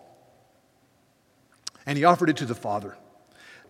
And 1.88 1.98
he 1.98 2.04
offered 2.04 2.30
it 2.30 2.38
to 2.38 2.46
the 2.46 2.54
Father. 2.54 2.96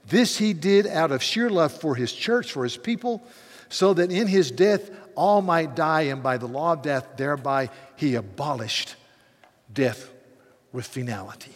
This 0.08 0.38
he 0.38 0.52
did 0.52 0.88
out 0.88 1.12
of 1.12 1.24
sheer 1.24 1.50
love 1.50 1.72
for 1.72 1.96
his 1.96 2.12
church, 2.12 2.52
for 2.52 2.64
his 2.64 2.76
people 2.76 3.26
so 3.72 3.94
that 3.94 4.12
in 4.12 4.28
his 4.28 4.52
death 4.52 4.92
all 5.16 5.42
might 5.42 5.76
die, 5.76 6.02
and 6.02 6.22
by 6.22 6.38
the 6.38 6.48
law 6.48 6.74
of 6.74 6.84
death, 6.84 7.18
thereby 7.18 7.70
he 7.96 8.16
abolished 8.16 8.96
death 9.74 10.12
with 10.72 10.86
finality. 10.86 11.56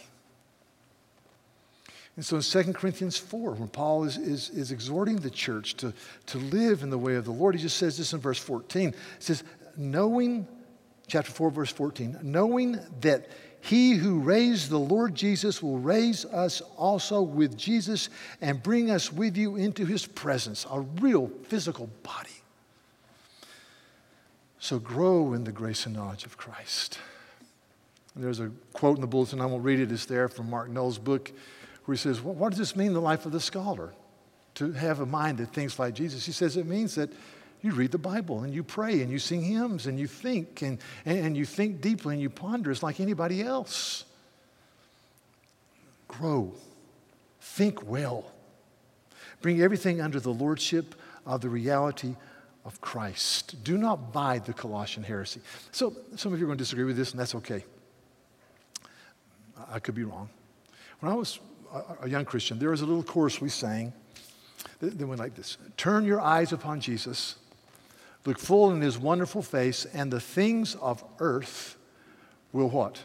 And 2.16 2.24
so 2.24 2.36
in 2.36 2.42
2 2.42 2.72
Corinthians 2.72 3.18
4, 3.18 3.52
when 3.52 3.68
Paul 3.68 4.04
is, 4.04 4.16
is, 4.16 4.48
is 4.50 4.72
exhorting 4.72 5.16
the 5.16 5.30
church 5.30 5.76
to, 5.76 5.92
to 6.26 6.38
live 6.38 6.82
in 6.82 6.88
the 6.88 6.98
way 6.98 7.16
of 7.16 7.26
the 7.26 7.30
Lord, 7.30 7.54
he 7.54 7.60
just 7.60 7.76
says 7.76 7.98
this 7.98 8.14
in 8.14 8.20
verse 8.20 8.38
14. 8.38 8.92
He 8.92 8.96
says, 9.18 9.44
knowing, 9.76 10.48
chapter 11.06 11.30
4, 11.30 11.50
verse 11.50 11.70
14, 11.70 12.18
knowing 12.22 12.80
that 13.02 13.28
he 13.66 13.94
who 13.94 14.20
raised 14.20 14.70
the 14.70 14.78
Lord 14.78 15.16
Jesus 15.16 15.60
will 15.60 15.80
raise 15.80 16.24
us 16.24 16.60
also 16.76 17.20
with 17.20 17.56
Jesus 17.58 18.10
and 18.40 18.62
bring 18.62 18.92
us 18.92 19.12
with 19.12 19.36
you 19.36 19.56
into 19.56 19.84
his 19.84 20.06
presence, 20.06 20.64
a 20.70 20.82
real 20.82 21.32
physical 21.48 21.90
body. 22.04 22.30
So 24.60 24.78
grow 24.78 25.32
in 25.32 25.42
the 25.42 25.50
grace 25.50 25.84
and 25.84 25.96
knowledge 25.96 26.24
of 26.24 26.36
Christ. 26.36 27.00
And 28.14 28.22
there's 28.22 28.38
a 28.38 28.52
quote 28.72 28.98
in 28.98 29.00
the 29.00 29.08
bulletin, 29.08 29.40
I 29.40 29.46
won't 29.46 29.64
read 29.64 29.80
it, 29.80 29.90
it's 29.90 30.06
there 30.06 30.28
from 30.28 30.48
Mark 30.48 30.70
Noll's 30.70 30.98
book, 30.98 31.32
where 31.86 31.96
he 31.96 31.98
says, 31.98 32.22
well, 32.22 32.34
What 32.34 32.50
does 32.50 32.60
this 32.60 32.76
mean 32.76 32.92
the 32.92 33.00
life 33.00 33.26
of 33.26 33.32
the 33.32 33.40
scholar? 33.40 33.92
To 34.54 34.70
have 34.74 35.00
a 35.00 35.06
mind 35.06 35.38
that 35.38 35.52
thinks 35.52 35.76
like 35.80 35.92
Jesus. 35.92 36.24
He 36.24 36.30
says 36.30 36.56
it 36.56 36.66
means 36.66 36.94
that 36.94 37.10
you 37.66 37.72
read 37.72 37.90
the 37.90 37.98
Bible 37.98 38.44
and 38.44 38.54
you 38.54 38.62
pray 38.62 39.02
and 39.02 39.10
you 39.10 39.18
sing 39.18 39.42
hymns 39.42 39.86
and 39.86 39.98
you 39.98 40.06
think 40.06 40.62
and, 40.62 40.78
and, 41.04 41.36
you 41.36 41.44
think 41.44 41.80
deeply 41.80 42.14
and 42.14 42.22
you 42.22 42.30
ponder. 42.30 42.70
It's 42.70 42.82
like 42.82 43.00
anybody 43.00 43.42
else. 43.42 44.04
Grow. 46.08 46.54
Think 47.40 47.86
well. 47.86 48.32
Bring 49.42 49.60
everything 49.60 50.00
under 50.00 50.20
the 50.20 50.32
lordship 50.32 50.94
of 51.26 51.40
the 51.40 51.48
reality 51.48 52.14
of 52.64 52.80
Christ. 52.80 53.62
Do 53.64 53.76
not 53.76 54.12
buy 54.12 54.38
the 54.38 54.52
Colossian 54.52 55.02
heresy. 55.02 55.40
So, 55.72 55.94
some 56.14 56.32
of 56.32 56.38
you 56.38 56.46
are 56.46 56.48
going 56.48 56.58
to 56.58 56.62
disagree 56.62 56.84
with 56.84 56.96
this, 56.96 57.10
and 57.10 57.20
that's 57.20 57.34
okay. 57.34 57.64
I 59.70 59.78
could 59.78 59.94
be 59.94 60.04
wrong. 60.04 60.28
When 61.00 61.12
I 61.12 61.14
was 61.14 61.40
a 62.00 62.08
young 62.08 62.24
Christian, 62.24 62.58
there 62.58 62.70
was 62.70 62.80
a 62.80 62.86
little 62.86 63.02
chorus 63.02 63.40
we 63.40 63.48
sang 63.48 63.92
that 64.80 65.06
went 65.06 65.20
like 65.20 65.34
this 65.34 65.58
Turn 65.76 66.04
your 66.04 66.20
eyes 66.20 66.52
upon 66.52 66.80
Jesus 66.80 67.36
Look 68.26 68.40
full 68.40 68.72
in 68.72 68.80
his 68.80 68.98
wonderful 68.98 69.40
face, 69.40 69.86
and 69.94 70.12
the 70.12 70.20
things 70.20 70.74
of 70.74 71.02
earth 71.20 71.76
will 72.52 72.68
what? 72.68 72.98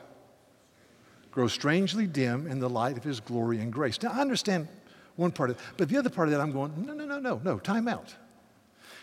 Grow 1.29 1.47
strangely 1.47 2.07
dim 2.07 2.47
in 2.47 2.59
the 2.59 2.69
light 2.69 2.97
of 2.97 3.03
his 3.03 3.19
glory 3.19 3.59
and 3.59 3.71
grace. 3.71 4.01
Now, 4.01 4.11
I 4.11 4.19
understand 4.19 4.67
one 5.15 5.31
part 5.31 5.51
of 5.51 5.57
it, 5.57 5.61
but 5.77 5.89
the 5.89 5.97
other 5.97 6.09
part 6.09 6.27
of 6.27 6.33
that, 6.33 6.41
I'm 6.41 6.51
going, 6.51 6.73
no, 6.85 6.93
no, 6.93 7.05
no, 7.05 7.19
no, 7.19 7.39
no, 7.43 7.59
time 7.59 7.87
out. 7.87 8.15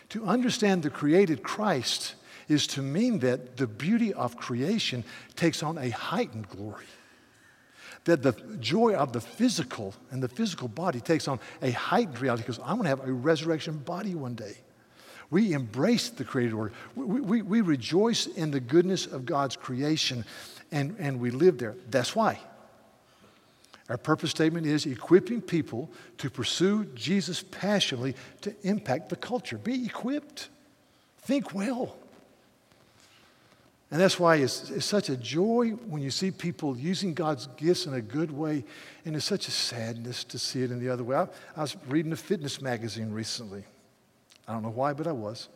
To 0.09 0.25
understand 0.25 0.83
the 0.83 0.89
created 0.89 1.41
Christ 1.41 2.15
is 2.49 2.67
to 2.67 2.81
mean 2.81 3.19
that 3.19 3.57
the 3.57 3.67
beauty 3.67 4.13
of 4.13 4.35
creation 4.35 5.05
takes 5.35 5.63
on 5.63 5.77
a 5.77 5.89
heightened 5.89 6.49
glory. 6.49 6.85
That 8.05 8.23
the 8.23 8.33
joy 8.59 8.95
of 8.95 9.13
the 9.13 9.21
physical 9.21 9.93
and 10.11 10.21
the 10.21 10.27
physical 10.27 10.67
body 10.67 10.99
takes 10.99 11.27
on 11.27 11.39
a 11.61 11.71
heightened 11.71 12.19
reality 12.19 12.43
because 12.43 12.59
I'm 12.59 12.77
going 12.77 12.83
to 12.83 12.89
have 12.89 13.07
a 13.07 13.11
resurrection 13.11 13.77
body 13.77 14.15
one 14.15 14.35
day. 14.35 14.57
We 15.31 15.53
embrace 15.53 16.09
the 16.09 16.23
created 16.23 16.53
order. 16.53 16.73
We, 16.95 17.21
we, 17.21 17.41
we 17.41 17.61
rejoice 17.61 18.25
in 18.25 18.51
the 18.51 18.59
goodness 18.59 19.05
of 19.05 19.25
God's 19.25 19.55
creation 19.55 20.25
and, 20.71 20.95
and 20.99 21.19
we 21.19 21.31
live 21.31 21.57
there. 21.57 21.75
That's 21.89 22.15
why. 22.15 22.39
Our 23.89 23.97
purpose 23.97 24.29
statement 24.29 24.67
is 24.67 24.85
equipping 24.85 25.41
people 25.41 25.89
to 26.19 26.29
pursue 26.29 26.85
Jesus 26.93 27.43
passionately 27.43 28.15
to 28.41 28.55
impact 28.61 29.09
the 29.09 29.15
culture. 29.15 29.57
Be 29.57 29.85
equipped. 29.85 30.49
Think 31.21 31.53
well. 31.53 31.95
And 33.91 33.99
that's 33.99 34.19
why 34.19 34.35
it's, 34.35 34.69
it's, 34.69 34.85
such 34.85 35.09
a 35.09 35.17
joy 35.17 35.69
when 35.69 36.03
you 36.03 36.11
see 36.11 36.29
people 36.29 36.77
using 36.77 37.15
God's 37.15 37.47
gifts 37.57 37.87
in 37.87 37.95
a 37.95 38.01
good 38.01 38.29
way, 38.29 38.63
and 39.03 39.15
it's 39.15 39.25
such 39.25 39.47
a 39.47 39.51
sadness 39.51 40.23
to 40.25 40.37
see 40.37 40.61
it 40.61 40.69
in 40.69 40.79
the 40.79 40.89
other 40.89 41.03
way. 41.03 41.17
I, 41.17 41.27
I 41.57 41.61
was 41.61 41.75
reading 41.87 42.11
a 42.11 42.15
fitness 42.15 42.61
magazine 42.61 43.11
recently. 43.11 43.63
I 44.49 44.53
don't 44.53 44.63
know 44.63 44.71
why, 44.71 44.93
but 44.93 45.05
I 45.05 45.11
was. 45.11 45.47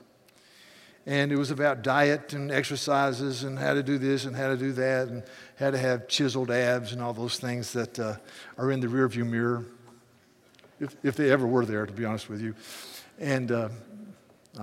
And 1.07 1.31
it 1.31 1.35
was 1.35 1.49
about 1.49 1.81
diet 1.81 2.33
and 2.33 2.51
exercises 2.51 3.43
and 3.43 3.57
how 3.57 3.73
to 3.73 3.81
do 3.81 3.97
this 3.97 4.25
and 4.25 4.35
how 4.35 4.49
to 4.49 4.55
do 4.55 4.71
that 4.73 5.07
and 5.07 5.23
how 5.57 5.71
to 5.71 5.77
have 5.79 6.07
chiseled 6.07 6.51
abs 6.51 6.93
and 6.93 7.01
all 7.01 7.11
those 7.11 7.39
things 7.39 7.73
that 7.73 7.99
uh, 7.99 8.15
are 8.57 8.71
in 8.71 8.79
the 8.79 8.87
rearview 8.87 9.25
mirror. 9.25 9.65
if, 10.79 10.95
if 11.03 11.15
they 11.15 11.31
ever 11.31 11.47
were 11.47 11.65
there, 11.65 11.87
to 11.87 11.91
be 11.91 12.05
honest 12.05 12.29
with 12.29 12.39
you. 12.39 12.53
And 13.19 13.51
uh, 13.51 13.69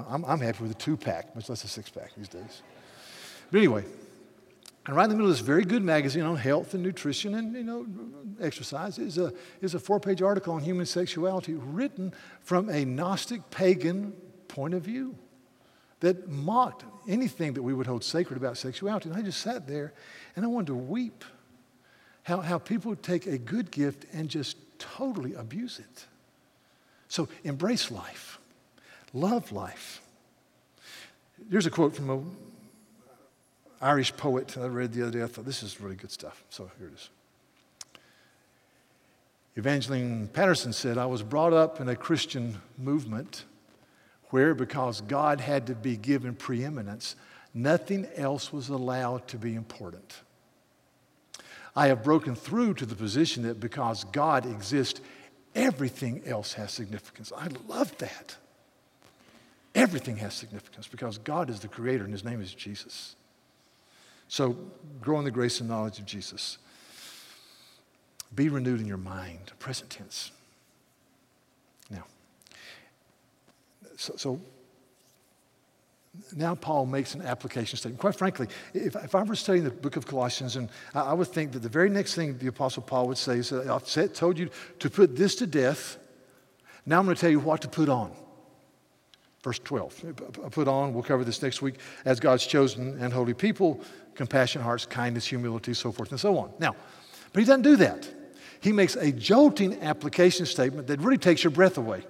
I'm, 0.08 0.25
I'm 0.25 0.40
happy 0.40 0.62
with 0.62 0.72
a 0.72 0.76
two 0.76 0.96
pack, 0.96 1.34
much 1.34 1.49
less 1.49 1.64
a 1.64 1.68
six 1.68 1.90
pack 1.90 2.12
these 2.16 2.28
days. 2.28 2.62
But 3.50 3.58
anyway, 3.58 3.84
and 4.90 4.97
right 4.97 5.04
in 5.04 5.11
the 5.11 5.14
middle 5.14 5.30
of 5.30 5.37
this 5.37 5.47
very 5.47 5.64
good 5.64 5.85
magazine 5.85 6.25
on 6.25 6.35
health 6.35 6.75
and 6.75 6.82
nutrition 6.82 7.37
and 7.37 7.54
you 7.54 7.62
know 7.62 7.87
exercise 8.40 8.99
is 8.99 9.18
a, 9.18 9.32
is 9.61 9.76
a 9.76 9.78
four-page 9.78 10.20
article 10.20 10.52
on 10.52 10.61
human 10.61 10.85
sexuality 10.85 11.54
written 11.54 12.12
from 12.40 12.68
a 12.68 12.85
Gnostic 12.85 13.49
pagan 13.52 14.12
point 14.49 14.75
of 14.75 14.82
view 14.82 15.14
that 16.00 16.28
mocked 16.28 16.85
anything 17.09 17.52
that 17.52 17.62
we 17.62 17.73
would 17.73 17.87
hold 17.87 18.02
sacred 18.02 18.37
about 18.37 18.59
sexuality. 18.59 19.09
And 19.09 19.16
I 19.16 19.23
just 19.23 19.40
sat 19.40 19.68
there 19.68 19.92
and 20.35 20.44
I 20.44 20.49
wanted 20.49 20.66
to 20.66 20.75
weep 20.75 21.25
how, 22.25 22.40
how 22.40 22.59
people 22.59 22.97
take 22.97 23.28
a 23.28 23.38
good 23.38 23.70
gift 23.70 24.06
and 24.12 24.28
just 24.28 24.56
totally 24.80 25.35
abuse 25.35 25.78
it. 25.78 26.06
So 27.06 27.28
embrace 27.44 27.92
life, 27.92 28.40
love 29.12 29.52
life. 29.52 30.02
Here's 31.49 31.66
a 31.66 31.70
quote 31.70 31.94
from 31.94 32.11
an 32.11 32.37
Irish 33.80 34.14
poet 34.16 34.56
I 34.58 34.66
read 34.66 34.92
the 34.92 35.02
other 35.02 35.18
day. 35.18 35.22
I 35.25 35.26
thought 35.26 35.46
this 35.46 35.62
is 35.62 35.80
really 35.80 35.96
good 35.96 36.10
stuff. 36.10 36.44
So 36.50 36.70
here 36.78 36.88
it 36.88 36.94
is. 36.94 37.08
Evangeline 39.56 40.28
Paterson 40.28 40.72
said, 40.72 40.96
I 40.96 41.06
was 41.06 41.22
brought 41.22 41.52
up 41.52 41.80
in 41.80 41.88
a 41.88 41.96
Christian 41.96 42.60
movement 42.78 43.44
where, 44.30 44.54
because 44.54 45.00
God 45.00 45.40
had 45.40 45.66
to 45.66 45.75
be 45.75 45.96
given 45.96 46.34
preeminence, 46.34 47.16
nothing 47.52 48.06
else 48.16 48.52
was 48.52 48.68
allowed 48.68 49.26
to 49.28 49.38
be 49.38 49.54
important. 49.54 50.20
I 51.75 51.88
have 51.88 52.04
broken 52.04 52.34
through 52.34 52.75
to 52.75 52.87
the 52.87 52.94
position 52.94 53.42
that 53.44 53.60
because 53.60 54.04
God 54.04 54.46
exists, 54.46 55.00
everything 55.54 56.22
else 56.26 56.52
has 56.54 56.70
significance. 56.70 57.32
I 57.37 57.49
love 57.66 57.96
that. 57.99 58.37
Everything 59.75 60.16
has 60.16 60.34
significance 60.34 60.88
because 60.88 61.18
God 61.18 61.49
is 61.49 61.60
the 61.60 61.68
creator 61.68 62.04
and 62.04 62.12
his 62.12 62.25
name 62.25 62.40
is 62.40 62.52
Jesus. 62.52 63.16
So 64.30 64.56
grow 65.00 65.18
in 65.18 65.25
the 65.25 65.30
grace 65.32 65.58
and 65.58 65.68
knowledge 65.68 65.99
of 65.99 66.06
Jesus. 66.06 66.58
Be 68.32 68.49
renewed 68.49 68.80
in 68.80 68.87
your 68.87 68.96
mind, 68.96 69.50
present 69.58 69.90
tense. 69.90 70.30
Now, 71.90 72.04
so, 73.96 74.14
so 74.16 74.40
now 76.37 76.54
Paul 76.54 76.87
makes 76.87 77.16
an 77.16 77.22
application 77.22 77.76
statement. 77.76 78.00
Quite 78.00 78.14
frankly, 78.14 78.46
if, 78.72 78.94
if 78.94 79.16
I 79.16 79.25
were 79.25 79.34
studying 79.34 79.64
the 79.64 79.72
book 79.72 79.96
of 79.96 80.06
Colossians, 80.06 80.54
and 80.54 80.68
I, 80.94 81.00
I, 81.00 81.12
would 81.12 81.26
think 81.26 81.50
that 81.52 81.60
the 81.60 81.68
very 81.68 81.90
next 81.90 82.14
thing 82.14 82.38
the 82.38 82.46
Apostle 82.46 82.84
Paul 82.84 83.08
would 83.08 83.18
say 83.18 83.38
is, 83.38 83.52
I've 83.52 83.88
said, 83.88 84.14
told 84.14 84.38
you 84.38 84.49
to 84.78 84.88
put 84.88 85.16
this 85.16 85.34
to 85.37 85.46
death. 85.49 85.99
Now 86.87 87.00
I'm 87.00 87.04
going 87.04 87.16
to 87.16 87.20
tell 87.20 87.30
you 87.30 87.40
what 87.40 87.62
to 87.62 87.68
put 87.68 87.88
on. 87.88 88.12
Verse 89.42 89.59
12. 89.59 90.04
I 90.44 90.49
put 90.49 90.68
on, 90.68 90.92
we'll 90.92 91.02
cover 91.02 91.25
this 91.25 91.42
next 91.42 91.62
week, 91.62 91.76
as 92.04 92.20
God's 92.20 92.47
chosen 92.47 92.99
and 93.00 93.12
holy 93.12 93.35
people, 93.35 93.80
compassion, 94.14 94.61
hearts, 94.61 94.85
kindness, 94.85 95.26
humility, 95.26 95.73
so 95.73 95.90
forth 95.92 96.11
and 96.11 96.20
so 96.20 96.37
on. 96.37 96.52
Now, 96.59 96.76
but 97.32 97.40
he 97.40 97.47
doesn't 97.47 97.62
do 97.62 97.76
that. 97.76 98.09
He 98.61 98.73
makes 98.73 98.97
a 98.97 99.11
jolting 99.11 99.80
application 99.80 100.44
statement 100.44 100.88
that 100.88 101.00
really 101.00 101.16
takes 101.16 101.42
your 101.42 101.50
breath 101.50 101.78
away. 101.78 102.02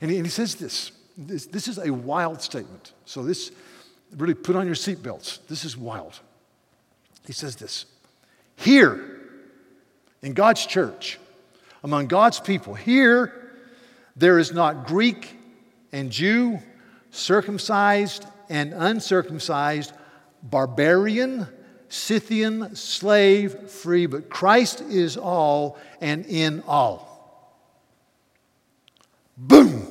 And 0.00 0.10
he, 0.10 0.16
and 0.16 0.26
he 0.26 0.30
says 0.30 0.54
this 0.54 0.92
this, 1.16 1.46
this 1.46 1.68
is 1.68 1.78
a 1.78 1.90
wild 1.90 2.40
statement. 2.40 2.92
So, 3.04 3.22
this 3.22 3.52
really 4.16 4.34
put 4.34 4.56
on 4.56 4.66
your 4.66 4.74
seatbelts. 4.74 5.46
This 5.48 5.64
is 5.64 5.76
wild. 5.76 6.20
He 7.26 7.32
says 7.32 7.56
this 7.56 7.86
Here, 8.56 9.20
in 10.22 10.34
God's 10.34 10.64
church, 10.66 11.18
among 11.82 12.06
God's 12.06 12.40
people, 12.40 12.74
here 12.74 13.50
there 14.16 14.38
is 14.38 14.52
not 14.52 14.86
Greek 14.86 15.36
and 15.92 16.10
Jew, 16.10 16.58
circumcised 17.10 18.26
and 18.48 18.72
uncircumcised, 18.72 19.92
barbarian, 20.42 21.46
Scythian, 21.88 22.74
slave, 22.74 23.70
free, 23.70 24.06
but 24.06 24.30
Christ 24.30 24.80
is 24.80 25.18
all 25.18 25.78
and 26.00 26.24
in 26.24 26.62
all. 26.66 27.12
Boom! 29.36 29.86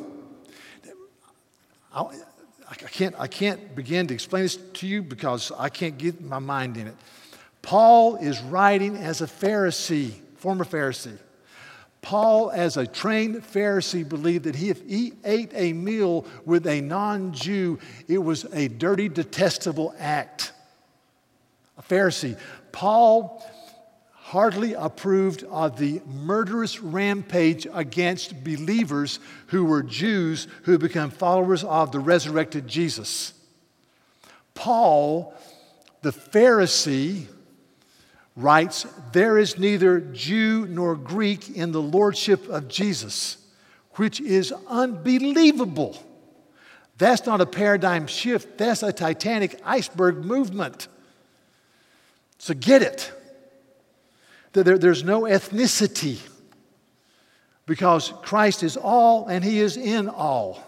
I, 1.94 2.02
I, 2.70 2.74
can't, 2.74 3.16
I 3.20 3.28
can't 3.28 3.76
begin 3.76 4.08
to 4.08 4.14
explain 4.14 4.44
this 4.44 4.56
to 4.56 4.88
you 4.88 5.04
because 5.04 5.52
I 5.58 5.70
can't 5.70 5.98
get 5.98 6.22
my 6.22 6.40
mind 6.40 6.78
in 6.78 6.88
it. 6.88 6.96
Paul 7.62 8.16
is 8.16 8.42
writing 8.42 8.98
as 8.98 9.22
a 9.22 9.28
Pharisee, 9.28 10.14
former 10.38 10.66
Pharisee. 10.66 11.18
Paul, 12.02 12.50
as 12.50 12.78
a 12.78 12.88
trained 12.88 13.36
Pharisee, 13.44 14.08
believed 14.08 14.46
that 14.46 14.60
if 14.60 14.82
he 14.88 15.14
ate 15.24 15.52
a 15.54 15.74
meal 15.74 16.26
with 16.46 16.66
a 16.66 16.82
non 16.82 17.32
Jew, 17.32 17.80
it 18.08 18.18
was 18.18 18.46
a 18.54 18.68
dirty, 18.68 19.08
detestable 19.08 19.94
act. 20.00 20.52
A 21.78 21.82
Pharisee. 21.84 22.38
Paul 22.72 23.46
hardly 24.32 24.74
approved 24.74 25.44
of 25.44 25.78
the 25.78 26.02
murderous 26.06 26.80
rampage 26.80 27.68
against 27.74 28.44
believers 28.44 29.20
who 29.48 29.66
were 29.66 29.84
Jews 29.84 30.48
who 30.64 30.78
become 30.78 31.12
followers 31.12 31.64
of 31.66 31.92
the 31.92 32.00
resurrected 32.00 32.66
Jesus. 32.66 33.34
Paul, 34.54 35.34
the 36.02 36.12
Pharisee, 36.12 37.28
writes, 38.42 38.86
There 39.12 39.38
is 39.38 39.58
neither 39.58 40.00
Jew 40.00 40.66
nor 40.68 40.96
Greek 40.96 41.50
in 41.50 41.72
the 41.72 41.82
lordship 41.82 42.48
of 42.50 42.68
Jesus, 42.68 43.38
which 43.96 44.20
is 44.20 44.54
unbelievable. 44.68 45.98
That's 46.98 47.26
not 47.26 47.42
a 47.42 47.46
paradigm 47.46 48.08
shift, 48.08 48.58
that's 48.58 48.84
a 48.84 48.94
titanic 48.94 49.60
iceberg 49.66 50.18
movement. 50.24 50.88
So 52.38 52.54
get 52.54 52.82
it. 52.82 53.12
There, 54.54 54.78
there's 54.78 55.04
no 55.04 55.22
ethnicity 55.22 56.20
because 57.66 58.14
Christ 58.22 58.64
is 58.64 58.76
all 58.76 59.28
and 59.28 59.44
He 59.44 59.60
is 59.60 59.78
in 59.78 60.10
all. 60.10 60.64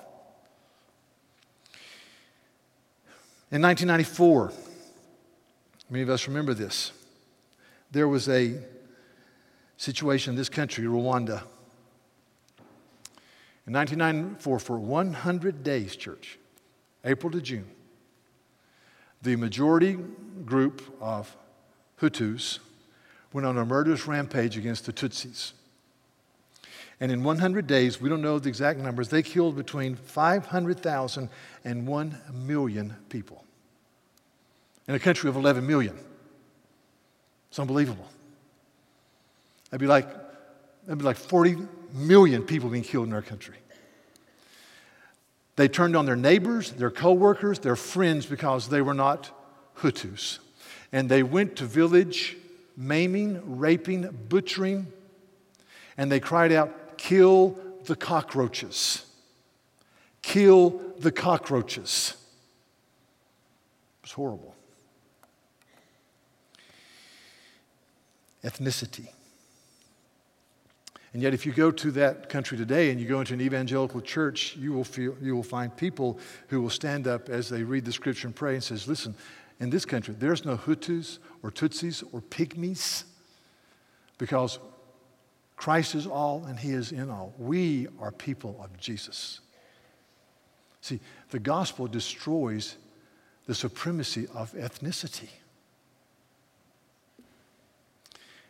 In 3.52 3.62
1994, 3.62 4.52
many 5.90 6.02
of 6.02 6.10
us 6.10 6.28
remember 6.28 6.54
this, 6.56 6.92
there 7.94 8.08
was 8.08 8.28
a 8.28 8.58
situation 9.78 10.32
in 10.34 10.36
this 10.36 10.50
country, 10.50 10.84
Rwanda. 10.86 11.44
In 13.66 13.74
1994, 13.74 14.60
for 14.60 14.78
100 14.78 15.64
days, 15.64 15.96
church, 15.96 16.40
April 17.06 17.32
to 17.32 17.40
June, 17.40 17.70
the 19.22 19.36
majority 19.36 19.98
group 20.44 20.82
of 21.00 21.38
Hutus 22.02 22.60
went 23.32 23.46
on 23.46 23.58
a 23.58 23.66
murderous 23.66 24.08
rampage 24.08 24.58
against 24.58 24.86
the 24.86 24.92
Tutsis. 24.92 25.54
And 27.00 27.12
in 27.12 27.24
100 27.24 27.68
days, 27.68 28.02
we 28.02 28.10
don't 28.10 28.22
know 28.22 28.40
the 28.40 28.50
exact 28.50 28.80
numbers, 28.80 29.10
they 29.10 29.22
killed 29.22 29.56
between 29.56 29.96
500,000 29.96 31.30
and 31.64 31.88
1 31.88 32.22
million 32.34 32.96
people 33.10 33.46
in 34.88 34.96
a 34.96 35.00
country 35.00 35.30
of 35.30 35.36
11 35.36 35.66
million. 35.66 35.98
It's 37.54 37.60
unbelievable. 37.60 38.08
That'd 39.70 39.80
be 39.80 39.86
like, 39.86 40.08
that'd 40.88 40.98
be 40.98 41.04
like 41.04 41.18
40 41.18 41.56
million 41.94 42.42
people 42.42 42.68
being 42.68 42.84
killed 42.84 43.06
in 43.06 43.14
our 43.14 43.22
country. 43.22 43.58
They 45.56 45.68
turned 45.68 45.96
on 45.96 46.08
their 46.08 46.16
neighbors, 46.16 46.72
their 46.72 46.90
co-workers, 46.90 47.60
their 47.60 47.76
friends 47.76 48.26
because 48.26 48.70
they 48.70 48.82
were 48.82 48.96
not 48.96 49.30
Hutus. 49.78 50.40
And 50.92 51.08
they 51.10 51.22
went 51.22 51.56
to 51.58 51.66
village 51.66 52.38
maiming, 52.76 53.60
raping, 53.60 54.10
butchering, 54.30 54.88
and 55.96 56.12
they 56.12 56.20
cried 56.20 56.52
out, 56.52 56.98
Kill 56.98 57.56
the 57.86 57.96
cockroaches! 57.96 59.06
Kill 60.24 60.82
the 60.98 61.12
cockroaches! 61.12 62.16
It 64.00 64.06
was 64.06 64.12
horrible. 64.14 64.53
Ethnicity. 68.44 69.10
And 71.14 71.22
yet, 71.22 71.34
if 71.34 71.46
you 71.46 71.52
go 71.52 71.70
to 71.70 71.92
that 71.92 72.28
country 72.28 72.58
today 72.58 72.90
and 72.90 73.00
you 73.00 73.08
go 73.08 73.20
into 73.20 73.36
an 73.36 73.42
evangelical 73.42 74.02
church, 74.02 74.56
you 74.56 74.74
will, 74.74 74.84
feel, 74.84 75.16
you 75.22 75.36
will 75.36 75.44
find 75.44 75.76
people 75.76 76.20
who 76.48 76.60
will 76.60 76.72
stand 76.72 77.08
up 77.08 77.30
as 77.30 77.50
they 77.50 77.62
read 77.62 77.86
the 77.86 77.92
scripture 77.92 78.28
and 78.28 78.36
pray 78.36 78.56
and 78.56 78.64
says, 78.64 78.88
listen, 78.88 79.16
in 79.60 79.70
this 79.70 79.86
country, 79.86 80.16
there's 80.18 80.44
no 80.44 80.58
Hutus 80.58 81.20
or 81.44 81.52
Tutsis 81.52 82.04
or 82.12 82.22
pygmies 82.22 83.04
because 84.18 84.58
Christ 85.56 85.94
is 85.94 86.08
all 86.08 86.46
and 86.46 86.58
He 86.60 86.72
is 86.72 86.92
in 86.92 87.12
all. 87.12 87.34
We 87.38 87.88
are 88.00 88.12
people 88.12 88.60
of 88.62 88.76
Jesus. 88.80 89.40
See, 90.82 91.00
the 91.30 91.40
gospel 91.40 91.88
destroys 91.88 92.76
the 93.46 93.56
supremacy 93.56 94.28
of 94.34 94.52
ethnicity. 94.54 95.30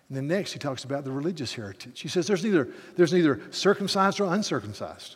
And 0.09 0.17
then 0.17 0.27
next, 0.27 0.53
he 0.53 0.59
talks 0.59 0.83
about 0.83 1.05
the 1.05 1.11
religious 1.11 1.53
heritage. 1.53 2.01
He 2.01 2.07
says 2.07 2.27
there's 2.27 2.43
neither, 2.43 2.67
there's 2.95 3.13
neither 3.13 3.41
circumcised 3.51 4.19
or 4.19 4.33
uncircumcised. 4.33 5.15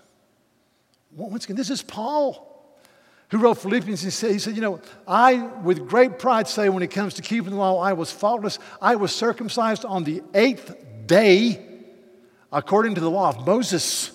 Once 1.15 1.45
again, 1.45 1.55
this 1.55 1.69
is 1.69 1.81
Paul 1.81 2.47
who 3.29 3.39
wrote 3.39 3.55
Philippians. 3.55 4.01
He 4.01 4.09
said, 4.09 4.31
he 4.31 4.39
said, 4.39 4.55
You 4.55 4.61
know, 4.61 4.81
I, 5.07 5.35
with 5.35 5.87
great 5.87 6.19
pride, 6.19 6.47
say 6.47 6.69
when 6.69 6.83
it 6.83 6.91
comes 6.91 7.15
to 7.15 7.21
keeping 7.21 7.51
the 7.51 7.57
law, 7.57 7.79
I 7.81 7.93
was 7.93 8.11
faultless. 8.11 8.59
I 8.81 8.95
was 8.95 9.13
circumcised 9.13 9.85
on 9.85 10.03
the 10.03 10.23
eighth 10.33 10.75
day 11.05 11.63
according 12.51 12.95
to 12.95 13.01
the 13.01 13.09
law 13.09 13.29
of 13.29 13.45
Moses. 13.45 14.11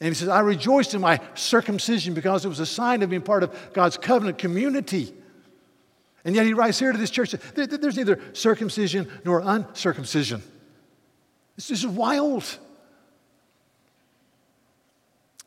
And 0.00 0.08
he 0.08 0.14
says, 0.14 0.28
I 0.28 0.40
rejoiced 0.40 0.94
in 0.94 1.02
my 1.02 1.20
circumcision 1.34 2.14
because 2.14 2.44
it 2.44 2.48
was 2.48 2.60
a 2.60 2.66
sign 2.66 3.02
of 3.02 3.10
being 3.10 3.22
part 3.22 3.42
of 3.42 3.72
God's 3.74 3.98
covenant 3.98 4.38
community. 4.38 5.12
And 6.24 6.34
yet 6.34 6.44
he 6.44 6.54
writes 6.54 6.78
here 6.78 6.92
to 6.92 6.98
this 6.98 7.10
church 7.10 7.32
there's 7.54 7.96
neither 7.96 8.20
circumcision 8.32 9.08
nor 9.24 9.40
uncircumcision. 9.44 10.42
This 11.56 11.70
is 11.70 11.86
wild. 11.86 12.58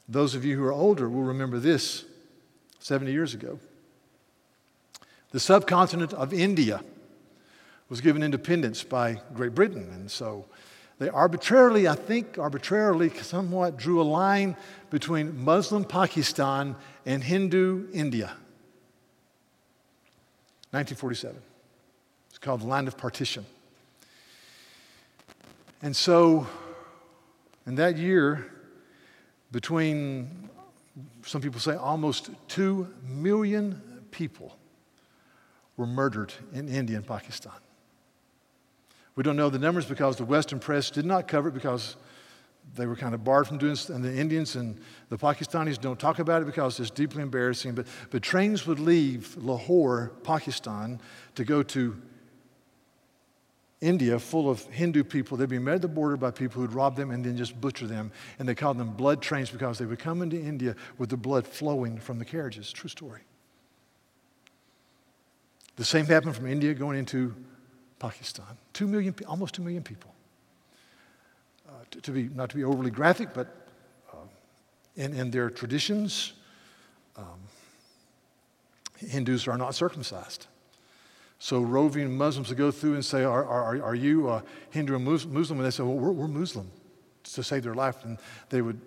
Those 0.07 0.35
of 0.35 0.43
you 0.45 0.57
who 0.57 0.63
are 0.63 0.73
older 0.73 1.09
will 1.09 1.23
remember 1.23 1.59
this 1.59 2.05
70 2.79 3.11
years 3.11 3.33
ago. 3.33 3.59
The 5.31 5.39
subcontinent 5.39 6.13
of 6.13 6.33
India 6.33 6.81
was 7.89 8.01
given 8.01 8.21
independence 8.21 8.83
by 8.83 9.21
Great 9.33 9.55
Britain. 9.55 9.89
And 9.93 10.11
so 10.11 10.45
they 10.99 11.09
arbitrarily, 11.09 11.87
I 11.87 11.95
think, 11.95 12.37
arbitrarily, 12.37 13.09
somewhat 13.09 13.77
drew 13.77 14.01
a 14.01 14.03
line 14.03 14.55
between 14.89 15.43
Muslim 15.43 15.83
Pakistan 15.83 16.75
and 17.05 17.23
Hindu 17.23 17.87
India. 17.91 18.33
1947. 20.73 21.39
It's 22.29 22.39
called 22.39 22.61
the 22.61 22.67
Land 22.67 22.87
of 22.87 22.97
Partition. 22.97 23.45
And 25.83 25.95
so, 25.95 26.47
in 27.67 27.75
that 27.75 27.95
year, 27.95 28.51
between 29.51 30.49
some 31.23 31.41
people 31.41 31.59
say 31.59 31.75
almost 31.75 32.31
2 32.47 32.87
million 33.07 33.81
people 34.09 34.57
were 35.77 35.85
murdered 35.85 36.33
in 36.53 36.67
India 36.67 36.97
and 36.97 37.05
Pakistan. 37.05 37.53
We 39.15 39.21
don't 39.21 39.35
know 39.35 39.51
the 39.51 39.59
numbers 39.59 39.85
because 39.85 40.15
the 40.15 40.25
Western 40.25 40.59
press 40.59 40.89
did 40.89 41.05
not 41.05 41.27
cover 41.27 41.49
it 41.49 41.53
because 41.53 41.97
they 42.75 42.85
were 42.87 42.95
kind 42.95 43.13
of 43.13 43.23
barred 43.23 43.47
from 43.47 43.57
doing 43.57 43.77
and 43.89 44.03
the 44.03 44.13
Indians 44.13 44.55
and 44.55 44.79
the 45.09 45.17
Pakistanis 45.17 45.79
don't 45.79 45.99
talk 45.99 46.19
about 46.19 46.41
it 46.41 46.45
because 46.45 46.79
it's 46.79 46.89
deeply 46.89 47.21
embarrassing. 47.21 47.75
But, 47.75 47.87
but 48.09 48.23
trains 48.23 48.65
would 48.65 48.79
leave 48.79 49.35
Lahore, 49.37 50.13
Pakistan, 50.23 50.99
to 51.35 51.43
go 51.43 51.61
to 51.63 51.95
India 53.79 54.17
full 54.17 54.49
of 54.49 54.63
Hindu 54.67 55.03
people. 55.03 55.37
They'd 55.37 55.49
be 55.49 55.59
met 55.59 55.75
at 55.75 55.81
the 55.81 55.87
border 55.87 56.17
by 56.17 56.31
people 56.31 56.61
who'd 56.61 56.73
rob 56.73 56.95
them 56.95 57.11
and 57.11 57.23
then 57.23 57.37
just 57.37 57.59
butcher 57.59 57.85
them. 57.85 58.11
And 58.39 58.47
they 58.47 58.55
called 58.55 58.77
them 58.77 58.93
blood 58.93 59.21
trains 59.21 59.49
because 59.49 59.77
they 59.77 59.85
would 59.85 59.99
come 59.99 60.21
into 60.21 60.39
India 60.39 60.75
with 60.97 61.09
the 61.09 61.17
blood 61.17 61.45
flowing 61.45 61.99
from 61.99 62.17
the 62.17 62.25
carriages. 62.25 62.71
True 62.71 62.89
story. 62.89 63.21
The 65.75 65.85
same 65.85 66.05
happened 66.05 66.35
from 66.35 66.47
India 66.47 66.73
going 66.73 66.97
into 66.97 67.35
Pakistan. 67.99 68.57
Two 68.71 68.87
million, 68.87 69.13
almost 69.27 69.55
two 69.55 69.63
million 69.63 69.83
people. 69.83 70.13
To, 71.93 72.01
to, 72.01 72.11
be, 72.11 72.29
not 72.33 72.49
to 72.49 72.55
be 72.55 72.63
overly 72.63 72.89
graphic, 72.89 73.33
but 73.33 73.47
uh, 74.11 74.17
in, 74.95 75.13
in 75.13 75.29
their 75.29 75.49
traditions, 75.51 76.33
um, 77.15 77.39
Hindus 78.97 79.47
are 79.47 79.57
not 79.57 79.75
circumcised. 79.75 80.47
So 81.37 81.61
roving 81.61 82.17
Muslims 82.17 82.49
would 82.49 82.57
go 82.57 82.71
through 82.71 82.95
and 82.95 83.05
say, 83.05 83.23
Are, 83.23 83.45
are, 83.45 83.83
are 83.83 83.95
you 83.95 84.29
a 84.29 84.43
Hindu 84.71 84.95
or 84.95 84.99
Muslim? 84.99 85.35
And 85.37 85.65
they 85.65 85.71
say, 85.71 85.83
Well, 85.83 85.95
we're, 85.95 86.11
we're 86.11 86.27
Muslim 86.27 86.71
to 87.23 87.43
save 87.43 87.63
their 87.63 87.75
life. 87.75 88.05
And 88.05 88.17
they 88.49 88.61
would 88.61 88.79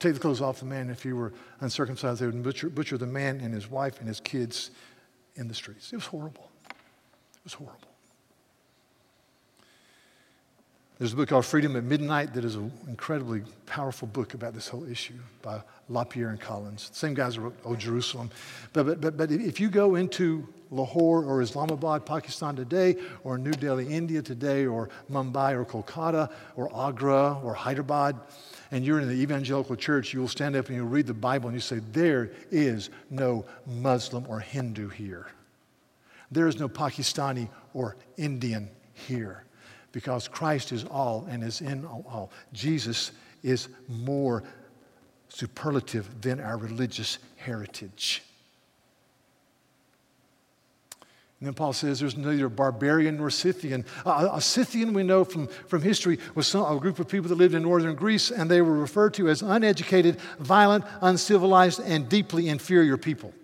take 0.00 0.14
the 0.14 0.20
clothes 0.20 0.40
off 0.40 0.58
the 0.58 0.64
man. 0.64 0.90
If 0.90 1.02
he 1.02 1.12
were 1.12 1.32
uncircumcised, 1.60 2.20
they 2.20 2.26
would 2.26 2.42
butcher, 2.42 2.70
butcher 2.70 2.98
the 2.98 3.06
man 3.06 3.40
and 3.40 3.54
his 3.54 3.70
wife 3.70 4.00
and 4.00 4.08
his 4.08 4.20
kids 4.20 4.70
in 5.36 5.46
the 5.46 5.54
streets. 5.54 5.92
It 5.92 5.96
was 5.96 6.06
horrible. 6.06 6.50
It 6.70 7.44
was 7.44 7.52
horrible. 7.52 7.91
There's 11.02 11.14
a 11.14 11.16
book 11.16 11.30
called 11.30 11.46
Freedom 11.46 11.74
at 11.74 11.82
Midnight 11.82 12.32
that 12.34 12.44
is 12.44 12.54
an 12.54 12.70
incredibly 12.86 13.42
powerful 13.66 14.06
book 14.06 14.34
about 14.34 14.54
this 14.54 14.68
whole 14.68 14.88
issue 14.88 15.18
by 15.42 15.60
LaPierre 15.88 16.28
and 16.28 16.40
Collins. 16.40 16.90
Same 16.92 17.12
guys 17.12 17.34
who 17.34 17.40
wrote 17.40 17.58
Oh 17.64 17.74
Jerusalem. 17.74 18.30
But, 18.72 18.86
but, 18.86 19.00
but, 19.00 19.16
but 19.16 19.32
if 19.32 19.58
you 19.58 19.68
go 19.68 19.96
into 19.96 20.46
Lahore 20.70 21.24
or 21.24 21.42
Islamabad, 21.42 22.06
Pakistan 22.06 22.54
today, 22.54 22.94
or 23.24 23.36
New 23.36 23.50
Delhi, 23.50 23.88
India 23.88 24.22
today, 24.22 24.64
or 24.64 24.90
Mumbai 25.10 25.54
or 25.54 25.64
Kolkata 25.64 26.30
or 26.54 26.70
Agra 26.72 27.36
or 27.42 27.52
Hyderabad, 27.52 28.14
and 28.70 28.84
you're 28.84 29.00
in 29.00 29.08
the 29.08 29.20
evangelical 29.20 29.74
church, 29.74 30.14
you'll 30.14 30.28
stand 30.28 30.54
up 30.54 30.68
and 30.68 30.76
you'll 30.76 30.86
read 30.86 31.08
the 31.08 31.14
Bible 31.14 31.48
and 31.48 31.56
you 31.56 31.60
say, 31.60 31.80
There 31.90 32.30
is 32.52 32.90
no 33.10 33.44
Muslim 33.66 34.24
or 34.28 34.38
Hindu 34.38 34.90
here. 34.90 35.26
There 36.30 36.46
is 36.46 36.60
no 36.60 36.68
Pakistani 36.68 37.48
or 37.74 37.96
Indian 38.16 38.70
here 38.94 39.42
because 39.92 40.26
Christ 40.26 40.72
is 40.72 40.84
all 40.84 41.26
and 41.30 41.44
is 41.44 41.60
in 41.60 41.84
all. 41.84 42.32
Jesus 42.52 43.12
is 43.42 43.68
more 43.88 44.42
superlative 45.28 46.20
than 46.20 46.40
our 46.40 46.56
religious 46.56 47.18
heritage. 47.36 48.22
And 51.40 51.48
then 51.48 51.54
Paul 51.54 51.72
says 51.72 51.98
there's 51.98 52.16
neither 52.16 52.48
barbarian 52.48 53.16
nor 53.16 53.28
Scythian. 53.28 53.84
Uh, 54.06 54.28
a 54.32 54.40
Scythian, 54.40 54.92
we 54.92 55.02
know 55.02 55.24
from, 55.24 55.48
from 55.48 55.82
history, 55.82 56.20
was 56.36 56.46
some, 56.46 56.76
a 56.76 56.78
group 56.78 57.00
of 57.00 57.08
people 57.08 57.28
that 57.30 57.34
lived 57.34 57.54
in 57.54 57.62
northern 57.62 57.96
Greece, 57.96 58.30
and 58.30 58.48
they 58.48 58.62
were 58.62 58.78
referred 58.78 59.14
to 59.14 59.28
as 59.28 59.42
uneducated, 59.42 60.20
violent, 60.38 60.84
uncivilized, 61.00 61.80
and 61.80 62.08
deeply 62.08 62.48
inferior 62.48 62.96
people. 62.96 63.34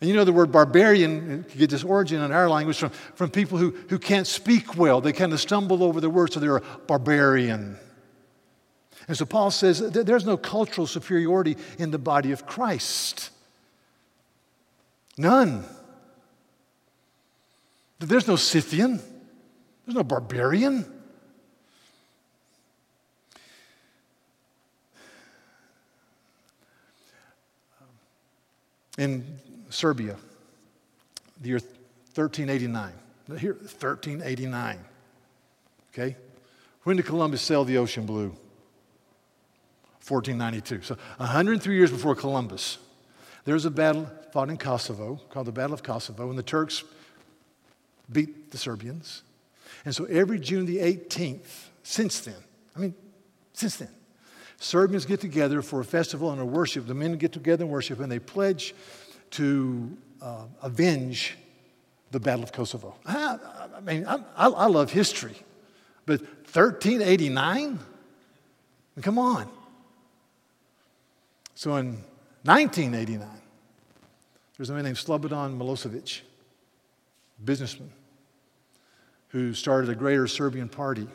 And 0.00 0.10
you 0.10 0.14
know 0.14 0.24
the 0.24 0.32
word 0.32 0.52
barbarian 0.52 1.46
you 1.52 1.58
get 1.58 1.70
this 1.70 1.84
origin 1.84 2.20
in 2.20 2.30
our 2.30 2.50
language 2.50 2.78
from, 2.78 2.90
from 2.90 3.30
people 3.30 3.56
who, 3.56 3.70
who 3.88 3.98
can't 3.98 4.26
speak 4.26 4.76
well. 4.76 5.00
They 5.00 5.12
kind 5.12 5.32
of 5.32 5.40
stumble 5.40 5.82
over 5.82 6.00
the 6.00 6.10
word, 6.10 6.32
so 6.32 6.40
they're 6.40 6.58
a 6.58 6.60
barbarian. 6.86 7.78
And 9.08 9.16
so 9.16 9.24
Paul 9.24 9.50
says 9.50 9.80
there's 9.90 10.26
no 10.26 10.36
cultural 10.36 10.86
superiority 10.86 11.56
in 11.78 11.90
the 11.92 11.98
body 11.98 12.32
of 12.32 12.44
Christ. 12.44 13.30
None. 15.16 15.64
There's 17.98 18.28
no 18.28 18.36
Scythian, 18.36 19.00
there's 19.86 19.96
no 19.96 20.04
barbarian. 20.04 20.92
In 28.98 29.38
Serbia, 29.76 30.16
the 31.42 31.48
year 31.48 31.58
1389. 32.14 32.92
Here, 33.38 33.52
1389. 33.52 34.78
Okay? 35.92 36.16
When 36.84 36.96
did 36.96 37.04
Columbus 37.04 37.42
sail 37.42 37.62
the 37.62 37.76
ocean 37.76 38.06
blue? 38.06 38.28
1492. 40.08 40.80
So 40.82 40.96
103 41.18 41.76
years 41.76 41.90
before 41.90 42.14
Columbus, 42.14 42.78
there 43.44 43.52
was 43.52 43.66
a 43.66 43.70
battle 43.70 44.08
fought 44.32 44.48
in 44.48 44.56
Kosovo 44.56 45.20
called 45.28 45.46
the 45.46 45.52
Battle 45.52 45.74
of 45.74 45.82
Kosovo, 45.82 46.30
and 46.30 46.38
the 46.38 46.42
Turks 46.42 46.82
beat 48.10 48.50
the 48.52 48.58
Serbians. 48.58 49.24
And 49.84 49.94
so 49.94 50.06
every 50.06 50.38
June 50.38 50.64
the 50.64 50.78
18th, 50.78 51.68
since 51.82 52.20
then, 52.20 52.42
I 52.74 52.78
mean, 52.78 52.94
since 53.52 53.76
then, 53.76 53.90
Serbians 54.58 55.04
get 55.04 55.20
together 55.20 55.60
for 55.60 55.80
a 55.80 55.84
festival 55.84 56.30
and 56.30 56.40
a 56.40 56.46
worship. 56.46 56.86
The 56.86 56.94
men 56.94 57.18
get 57.18 57.32
together 57.32 57.64
and 57.64 57.70
worship, 57.70 58.00
and 58.00 58.10
they 58.10 58.18
pledge 58.18 58.74
to 59.32 59.96
uh, 60.20 60.44
avenge 60.62 61.36
the 62.10 62.20
Battle 62.20 62.44
of 62.44 62.52
Kosovo. 62.52 62.94
I, 63.04 63.38
I 63.76 63.80
mean, 63.80 64.06
I, 64.06 64.18
I, 64.36 64.66
love 64.66 64.90
history, 64.90 65.36
but 66.06 66.20
1389? 66.20 67.78
Come 69.02 69.18
on. 69.18 69.48
So 71.54 71.76
in 71.76 71.98
1989, 72.44 73.28
there's 74.56 74.70
a 74.70 74.74
man 74.74 74.84
named 74.84 74.96
Slobodan 74.96 75.58
Milosevic 75.58 76.20
businessman 77.44 77.90
who 79.28 79.52
started 79.52 79.90
a 79.90 79.94
greater 79.94 80.26
Serbian 80.26 80.68
party. 80.68 81.06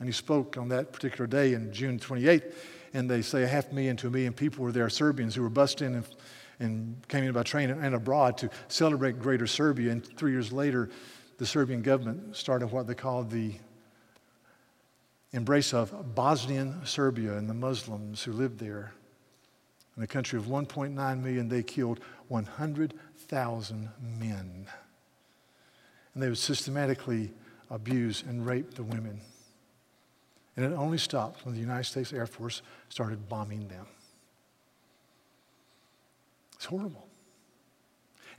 And 0.00 0.08
he 0.08 0.12
spoke 0.12 0.56
on 0.56 0.68
that 0.70 0.92
particular 0.92 1.26
day 1.26 1.54
in 1.54 1.72
June 1.72 2.00
28th. 2.00 2.52
And 2.94 3.08
they 3.08 3.22
say 3.22 3.44
a 3.44 3.46
half 3.46 3.70
million 3.72 3.96
to 3.98 4.08
a 4.08 4.10
million 4.10 4.32
people 4.32 4.64
were 4.64 4.72
there, 4.72 4.88
Serbians 4.88 5.34
who 5.34 5.42
were 5.42 5.48
bussed 5.48 5.82
in 5.82 5.94
and, 5.94 6.04
and 6.60 6.96
came 7.08 7.24
in 7.24 7.32
by 7.32 7.42
train 7.42 7.70
and 7.70 7.94
abroad 7.94 8.38
to 8.38 8.50
celebrate 8.68 9.18
Greater 9.18 9.46
Serbia. 9.46 9.92
And 9.92 10.04
three 10.16 10.32
years 10.32 10.52
later, 10.52 10.90
the 11.38 11.46
Serbian 11.46 11.82
government 11.82 12.36
started 12.36 12.70
what 12.70 12.86
they 12.86 12.94
called 12.94 13.30
the 13.30 13.54
embrace 15.32 15.74
of 15.74 16.14
Bosnian 16.14 16.86
Serbia 16.86 17.36
and 17.36 17.48
the 17.48 17.54
Muslims 17.54 18.22
who 18.22 18.32
lived 18.32 18.58
there. 18.58 18.92
In 19.96 20.02
a 20.02 20.06
country 20.06 20.38
of 20.38 20.46
1.9 20.46 21.22
million, 21.22 21.48
they 21.48 21.62
killed 21.62 22.00
100,000 22.28 23.88
men 24.18 24.66
and 26.14 26.22
they 26.22 26.28
would 26.28 26.38
systematically 26.38 27.32
abuse 27.70 28.22
and 28.26 28.46
rape 28.46 28.74
the 28.74 28.82
women. 28.82 29.20
And 30.56 30.64
it 30.64 30.72
only 30.72 30.98
stopped 30.98 31.44
when 31.44 31.54
the 31.54 31.60
United 31.60 31.84
States 31.84 32.12
Air 32.12 32.26
Force 32.26 32.62
started 32.88 33.28
bombing 33.28 33.68
them. 33.68 33.86
It's 36.64 36.70
horrible. 36.70 37.06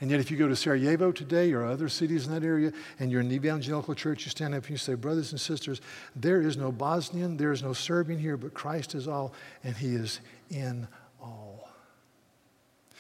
And 0.02 0.10
yet, 0.10 0.20
if 0.20 0.32
you 0.32 0.38
go 0.38 0.48
to 0.48 0.56
Sarajevo 0.56 1.12
today 1.12 1.54
or 1.54 1.64
other 1.64 1.88
cities 1.88 2.26
in 2.26 2.34
that 2.34 2.44
area 2.44 2.74
and 3.00 3.12
you're 3.12 3.22
in 3.22 3.30
the 3.30 3.36
evangelical 3.36 3.94
church, 3.94 4.26
you 4.26 4.32
stand 4.32 4.56
up 4.56 4.64
and 4.64 4.72
you 4.72 4.78
say, 4.78 4.96
Brothers 4.96 5.32
and 5.32 5.40
sisters, 5.40 5.80
there 6.16 6.42
is 6.42 6.58
no 6.58 6.72
Bosnian, 6.72 7.38
there 7.38 7.52
is 7.52 7.62
no 7.62 7.72
Serbian 7.72 8.20
here, 8.20 8.36
but 8.36 8.56
Christ 8.56 8.96
is 8.96 9.08
all, 9.08 9.32
and 9.64 9.78
He 9.78 9.94
is 9.94 10.22
in 10.50 10.88
all. 11.22 11.70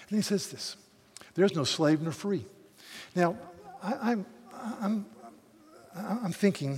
And 0.09 0.17
He 0.17 0.21
says 0.21 0.51
this 0.51 0.75
there's 1.33 1.55
no 1.55 1.63
slave 1.63 2.01
nor 2.01 2.11
free. 2.11 2.45
Now, 3.15 3.35
I, 3.81 4.11
am 4.11 4.25
I'm, 4.79 5.05
I'm, 5.95 6.19
I'm 6.25 6.33
thinking, 6.33 6.77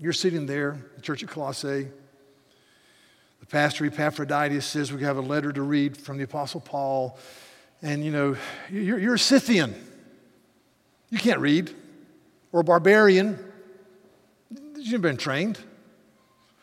you're 0.00 0.12
sitting 0.12 0.46
there, 0.46 0.76
the 0.96 1.02
church 1.02 1.22
at 1.22 1.28
Colossae. 1.28 1.86
The 3.44 3.50
pastor 3.50 3.84
Epaphroditus 3.84 4.64
says 4.64 4.90
we 4.90 5.02
have 5.02 5.18
a 5.18 5.20
letter 5.20 5.52
to 5.52 5.60
read 5.60 5.98
from 5.98 6.16
the 6.16 6.24
Apostle 6.24 6.60
Paul 6.60 7.18
and 7.82 8.02
you 8.02 8.10
know, 8.10 8.36
you're, 8.70 8.98
you're 8.98 9.14
a 9.16 9.18
Scythian. 9.18 9.74
You 11.10 11.18
can't 11.18 11.40
read. 11.40 11.70
Or 12.52 12.60
a 12.60 12.64
barbarian. 12.64 13.38
You've 14.78 15.02
been 15.02 15.18
trained. 15.18 15.58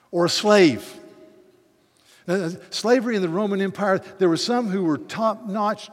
Or 0.10 0.26
a 0.26 0.30
slave. 0.30 0.92
Now, 2.26 2.50
slavery 2.72 3.16
in 3.16 3.22
the 3.22 3.30
Roman 3.30 3.62
Empire, 3.62 4.00
there 4.18 4.28
were 4.28 4.36
some 4.36 4.68
who 4.68 4.84
were 4.84 4.98
top 4.98 5.46
notch. 5.46 5.92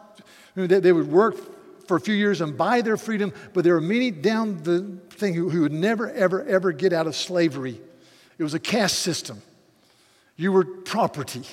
They, 0.55 0.81
they 0.81 0.93
would 0.95 1.13
work 1.13 1.87
for 1.87 1.99
a 1.99 2.01
few 2.01 2.15
years 2.15 2.41
and 2.41 2.57
buy 2.57 2.81
their 2.81 2.97
freedom, 2.97 3.35
but 3.53 3.63
there 3.63 3.75
were 3.75 3.83
many 3.83 4.11
down 4.11 4.63
the 4.63 4.99
thing 5.11 5.35
who, 5.35 5.51
who 5.51 5.61
would 5.61 5.73
never, 5.73 6.11
ever, 6.11 6.47
ever 6.47 6.73
get 6.73 6.95
out 6.95 7.07
of 7.07 7.15
slavery. 7.15 7.79
It 8.39 8.43
was 8.43 8.55
a 8.55 8.59
caste 8.59 9.01
system. 9.01 9.43
You 10.39 10.53
were 10.53 10.65
property. 10.65 11.45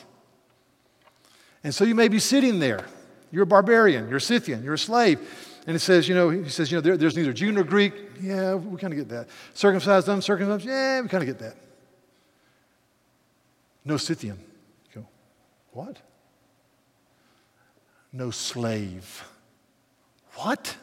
And 1.66 1.76
so 1.76 1.84
you 1.84 1.96
may 1.96 2.08
be 2.08 2.20
sitting 2.20 2.60
there 2.60 2.86
you're 3.36 3.44
a 3.44 3.48
barbarian, 3.48 4.08
you're 4.08 4.18
a 4.18 4.22
Scythian, 4.22 4.64
you're 4.64 4.76
a 4.76 4.80
slave. 4.80 5.20
And 5.68 5.76
it 5.76 5.80
says, 5.80 6.08
you 6.08 6.16
know, 6.16 6.30
he 6.30 6.48
says, 6.50 6.72
you 6.72 6.78
know, 6.78 6.82
there, 6.82 6.96
there's 6.96 7.18
neither 7.18 7.34
Jew 7.34 7.52
nor 7.52 7.66
Greek. 7.66 7.94
Yeah, 8.22 8.54
we 8.54 8.80
kind 8.80 8.94
of 8.94 8.98
get 8.98 9.10
that. 9.10 9.28
Circumcised, 9.54 10.08
uncircumcised. 10.08 10.64
Yeah, 10.64 11.02
we 11.02 11.10
kind 11.10 11.22
of 11.22 11.28
get 11.28 11.40
that. 11.40 11.58
No 13.84 13.98
Scythian. 13.98 14.38
You 14.94 15.02
go, 15.02 15.08
what? 15.74 15.98
No 18.14 18.32
slave. 18.32 19.24
What? 20.36 20.78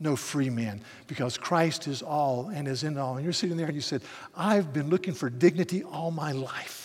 No 0.00 0.16
free 0.16 0.50
man, 0.50 0.80
because 1.06 1.38
Christ 1.38 1.86
is 1.86 2.02
all 2.02 2.48
and 2.48 2.66
is 2.66 2.82
in 2.82 2.98
all. 2.98 3.14
And 3.14 3.24
you're 3.24 3.32
sitting 3.32 3.56
there 3.56 3.66
and 3.66 3.74
you 3.76 3.80
said, 3.80 4.02
I've 4.36 4.72
been 4.72 4.90
looking 4.90 5.14
for 5.14 5.30
dignity 5.30 5.84
all 5.84 6.10
my 6.10 6.32
life. 6.32 6.81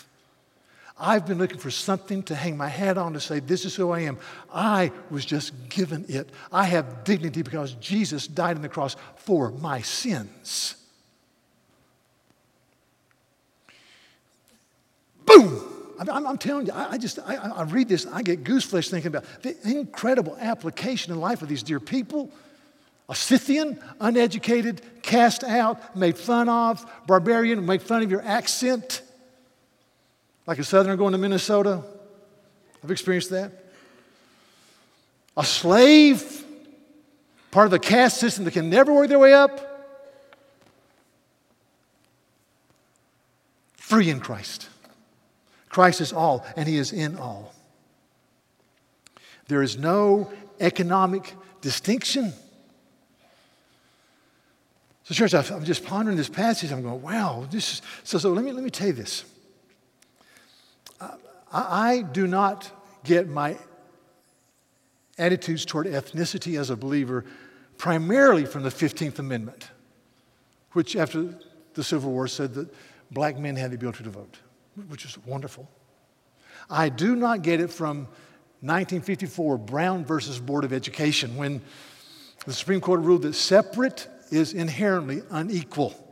I've 0.99 1.27
been 1.27 1.38
looking 1.38 1.60
for 1.60 1.69
something 1.69 2.23
to 2.23 2.36
hang 2.36 2.57
my 2.57 2.67
hat 2.67 2.97
on 2.97 3.13
to 3.13 3.19
say, 3.19 3.39
This 3.39 3.65
is 3.65 3.75
who 3.75 3.91
I 3.91 4.01
am. 4.01 4.17
I 4.51 4.91
was 5.12 5.25
just 5.25 5.69
given 5.69 6.05
it. 6.07 6.29
I 6.51 6.63
have 6.63 7.03
dignity 7.03 7.43
because 7.43 7.73
Jesus 7.73 8.27
died 8.27 8.55
on 8.55 8.63
the 8.63 8.69
cross 8.69 8.95
for 9.15 9.51
my 9.51 9.81
sins. 9.81 10.75
Boom! 15.25 15.62
I'm, 15.99 16.27
I'm 16.27 16.38
telling 16.38 16.67
you, 16.67 16.73
I, 16.73 16.97
just, 16.97 17.19
I, 17.19 17.36
I, 17.36 17.63
read 17.63 17.89
this, 17.89 18.05
I 18.05 18.21
get 18.21 18.43
gooseflesh 18.43 18.89
thinking 18.89 19.10
about 19.10 19.25
the 19.41 19.55
incredible 19.63 20.38
application 20.39 21.12
in 21.12 21.19
life 21.19 21.41
of 21.41 21.49
these 21.49 21.63
dear 21.63 21.79
people. 21.79 22.31
A 23.10 23.15
Scythian, 23.15 23.79
uneducated, 23.99 24.81
cast 25.01 25.43
out, 25.43 25.95
made 25.95 26.17
fun 26.17 26.49
of, 26.49 26.86
barbarian, 27.07 27.65
make 27.65 27.81
fun 27.81 28.03
of 28.03 28.12
your 28.12 28.21
accent 28.21 29.01
like 30.47 30.57
a 30.60 30.63
southerner 30.63 30.95
going 30.95 31.12
to 31.12 31.17
Minnesota. 31.17 31.83
I've 32.83 32.89
experienced 32.89 33.29
that. 33.31 33.51
A 35.36 35.43
slave, 35.43 36.45
part 37.51 37.65
of 37.65 37.71
the 37.71 37.79
caste 37.79 38.17
system 38.17 38.45
that 38.45 38.51
can 38.51 38.69
never 38.69 38.91
work 38.93 39.10
their 39.10 39.19
way 39.19 39.33
up. 39.33 39.62
Free 43.75 44.10
in 44.10 44.19
Christ. 44.19 44.69
Christ 45.69 46.01
is 46.01 46.12
all, 46.12 46.45
and 46.55 46.67
He 46.67 46.77
is 46.77 46.91
in 46.91 47.17
all. 47.17 47.53
There 49.47 49.62
is 49.62 49.77
no 49.77 50.31
economic 50.60 51.36
distinction. 51.62 52.33
So, 55.03 55.13
church, 55.13 55.33
I'm 55.33 55.63
just 55.63 55.86
pondering 55.86 56.17
this 56.17 56.29
passage. 56.29 56.71
I'm 56.71 56.81
going, 56.81 57.01
wow, 57.01 57.47
this 57.49 57.73
is. 57.73 57.81
So, 58.03 58.17
so 58.17 58.33
let, 58.33 58.43
me, 58.43 58.51
let 58.51 58.63
me 58.63 58.69
tell 58.69 58.88
you 58.88 58.93
this. 58.93 59.23
I 61.51 62.01
do 62.01 62.27
not 62.27 62.69
get 63.03 63.27
my 63.27 63.57
attitudes 65.17 65.65
toward 65.65 65.88
ethnicity 65.88 66.60
as 66.60 66.69
a 66.69 66.75
believer 66.75 67.25
primarily 67.77 68.45
from 68.45 68.63
the 68.63 68.69
15th 68.69 69.19
Amendment, 69.19 69.69
which 70.73 70.95
after 70.95 71.38
the 71.73 71.83
Civil 71.83 72.12
War 72.12 72.27
said 72.27 72.53
that 72.55 72.73
black 73.12 73.38
men 73.38 73.55
had 73.55 73.71
the 73.71 73.75
ability 73.75 74.03
to 74.03 74.10
vote, 74.10 74.38
which 74.88 75.05
is 75.05 75.17
wonderful. 75.25 75.69
I 76.69 76.89
do 76.89 77.15
not 77.15 77.43
get 77.43 77.60
it 77.62 77.69
from 77.69 78.07
1954 78.62 79.57
Brown 79.60 80.03
versus 80.03 80.39
Board 80.39 80.63
of 80.63 80.73
Education 80.73 81.38
when 81.38 81.62
the 82.45 82.53
Supreme 82.53 82.81
Court 82.81 83.01
ruled 83.01 83.21
that 83.21 83.33
separate 83.33 84.07
is 84.31 84.53
inherently 84.53 85.21
unequal. 85.29 86.07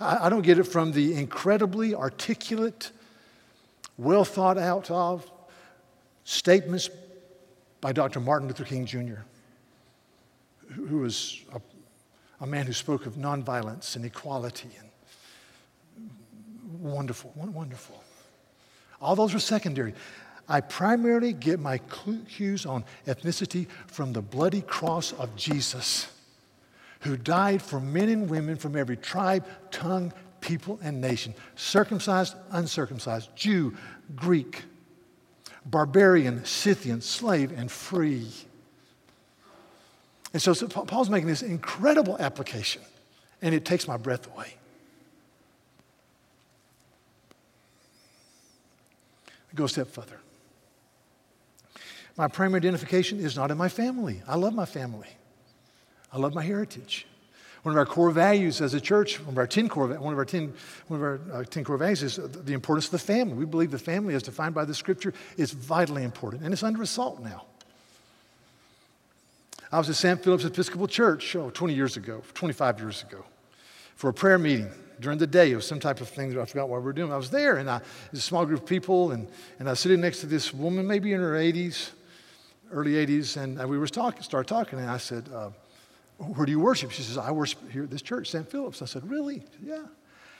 I, 0.00 0.26
I 0.26 0.28
don't 0.28 0.42
get 0.42 0.58
it 0.58 0.64
from 0.64 0.92
the 0.92 1.14
incredibly 1.14 1.94
articulate, 1.94 2.90
well 3.96 4.24
thought 4.24 4.58
out 4.58 4.90
of 4.90 5.30
statements 6.24 6.90
by 7.80 7.92
Dr. 7.92 8.20
Martin 8.20 8.48
Luther 8.48 8.64
King 8.64 8.86
Jr., 8.86 9.20
who 10.72 10.98
was 10.98 11.42
a, 11.54 11.60
a 12.40 12.46
man 12.46 12.66
who 12.66 12.72
spoke 12.72 13.06
of 13.06 13.14
nonviolence 13.14 13.96
and 13.96 14.04
equality 14.04 14.68
and 14.78 16.10
wonderful, 16.80 17.32
wonderful. 17.36 18.02
All 19.00 19.14
those 19.14 19.34
were 19.34 19.40
secondary. 19.40 19.94
I 20.48 20.60
primarily 20.60 21.32
get 21.32 21.58
my 21.58 21.78
cues 22.28 22.66
on 22.66 22.84
ethnicity 23.06 23.66
from 23.88 24.12
the 24.12 24.22
bloody 24.22 24.62
cross 24.62 25.12
of 25.12 25.34
Jesus 25.36 26.08
who 27.00 27.16
died 27.16 27.62
for 27.62 27.80
men 27.80 28.08
and 28.08 28.28
women 28.28 28.56
from 28.56 28.76
every 28.76 28.96
tribe, 28.96 29.44
tongue, 29.70 30.12
people, 30.40 30.78
and 30.82 31.00
nation 31.00 31.34
circumcised, 31.56 32.34
uncircumcised, 32.50 33.34
Jew, 33.34 33.76
Greek, 34.14 34.62
barbarian, 35.64 36.44
Scythian, 36.44 37.00
slave, 37.00 37.52
and 37.56 37.70
free. 37.70 38.30
And 40.32 40.42
so, 40.42 40.52
so 40.52 40.68
Paul's 40.68 41.10
making 41.10 41.28
this 41.28 41.42
incredible 41.42 42.16
application, 42.18 42.82
and 43.42 43.54
it 43.54 43.64
takes 43.64 43.88
my 43.88 43.96
breath 43.96 44.26
away. 44.34 44.54
Go 49.54 49.64
a 49.64 49.68
step 49.68 49.88
further. 49.88 50.20
My 52.16 52.28
primary 52.28 52.58
identification 52.58 53.18
is 53.18 53.36
not 53.36 53.50
in 53.50 53.58
my 53.58 53.68
family. 53.68 54.22
I 54.28 54.36
love 54.36 54.54
my 54.54 54.66
family. 54.66 55.08
I 56.16 56.18
love 56.18 56.34
my 56.34 56.42
heritage. 56.42 57.06
One 57.62 57.74
of 57.74 57.78
our 57.78 57.84
core 57.84 58.10
values 58.10 58.62
as 58.62 58.72
a 58.72 58.80
church, 58.80 59.20
one 59.20 59.34
of 59.34 59.38
our 59.38 59.46
10 59.46 59.68
core, 59.68 59.88
one 59.88 60.14
of 60.14 60.18
our 60.18 60.24
10, 60.24 60.54
one 60.88 60.98
of 60.98 61.02
our, 61.04 61.20
uh, 61.40 61.44
10 61.44 61.62
core 61.62 61.76
values 61.76 62.02
is 62.02 62.16
the 62.16 62.54
importance 62.54 62.86
of 62.86 62.92
the 62.92 62.98
family. 62.98 63.34
We 63.34 63.44
believe 63.44 63.70
the 63.70 63.78
family, 63.78 64.14
as 64.14 64.22
defined 64.22 64.54
by 64.54 64.64
the 64.64 64.72
scripture, 64.72 65.12
is 65.36 65.52
vitally 65.52 66.04
important, 66.04 66.42
and 66.42 66.54
it's 66.54 66.62
under 66.62 66.80
assault 66.80 67.22
now. 67.22 67.44
I 69.70 69.76
was 69.76 69.90
at 69.90 69.96
St. 69.96 70.24
Philip's 70.24 70.46
Episcopal 70.46 70.88
Church 70.88 71.36
oh, 71.36 71.50
20 71.50 71.74
years 71.74 71.98
ago, 71.98 72.22
25 72.32 72.80
years 72.80 73.02
ago, 73.02 73.22
for 73.96 74.08
a 74.08 74.14
prayer 74.14 74.38
meeting 74.38 74.70
during 75.00 75.18
the 75.18 75.26
day. 75.26 75.50
It 75.50 75.56
was 75.56 75.66
some 75.66 75.80
type 75.80 76.00
of 76.00 76.08
thing 76.08 76.30
that 76.32 76.40
I 76.40 76.46
forgot 76.46 76.70
what 76.70 76.80
we 76.80 76.86
were 76.86 76.94
doing. 76.94 77.12
I 77.12 77.18
was 77.18 77.28
there, 77.28 77.56
and 77.58 77.68
I, 77.68 77.82
was 78.10 78.20
a 78.20 78.22
small 78.22 78.46
group 78.46 78.62
of 78.62 78.66
people, 78.66 79.12
and, 79.12 79.28
and 79.58 79.68
I 79.68 79.72
was 79.72 79.80
sitting 79.80 80.00
next 80.00 80.20
to 80.20 80.26
this 80.26 80.54
woman, 80.54 80.86
maybe 80.86 81.12
in 81.12 81.20
her 81.20 81.34
80s, 81.34 81.90
early 82.72 82.92
80s, 82.92 83.36
and 83.36 83.68
we 83.68 83.76
were 83.76 83.86
talking, 83.86 84.22
started 84.22 84.48
talking, 84.48 84.78
and 84.78 84.90
I 84.90 84.96
said, 84.96 85.28
uh, 85.34 85.50
where 86.18 86.46
do 86.46 86.52
you 86.52 86.60
worship? 86.60 86.90
She 86.90 87.02
says, 87.02 87.18
I 87.18 87.30
worship 87.30 87.70
here 87.70 87.84
at 87.84 87.90
this 87.90 88.02
church, 88.02 88.30
St. 88.30 88.50
Philip's. 88.50 88.82
I 88.82 88.86
said, 88.86 89.08
Really? 89.08 89.42
Yeah. 89.62 89.84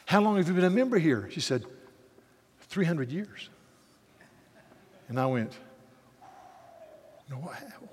How 0.07 0.21
long 0.21 0.37
have 0.37 0.47
you 0.47 0.55
been 0.55 0.65
a 0.65 0.71
member 0.71 0.99
here? 0.99 1.29
She 1.33 1.41
said, 1.41 1.65
300 2.69 3.11
years. 3.11 3.49
And 5.09 5.19
I 5.19 5.27
went, 5.27 5.53
no, 7.29 7.37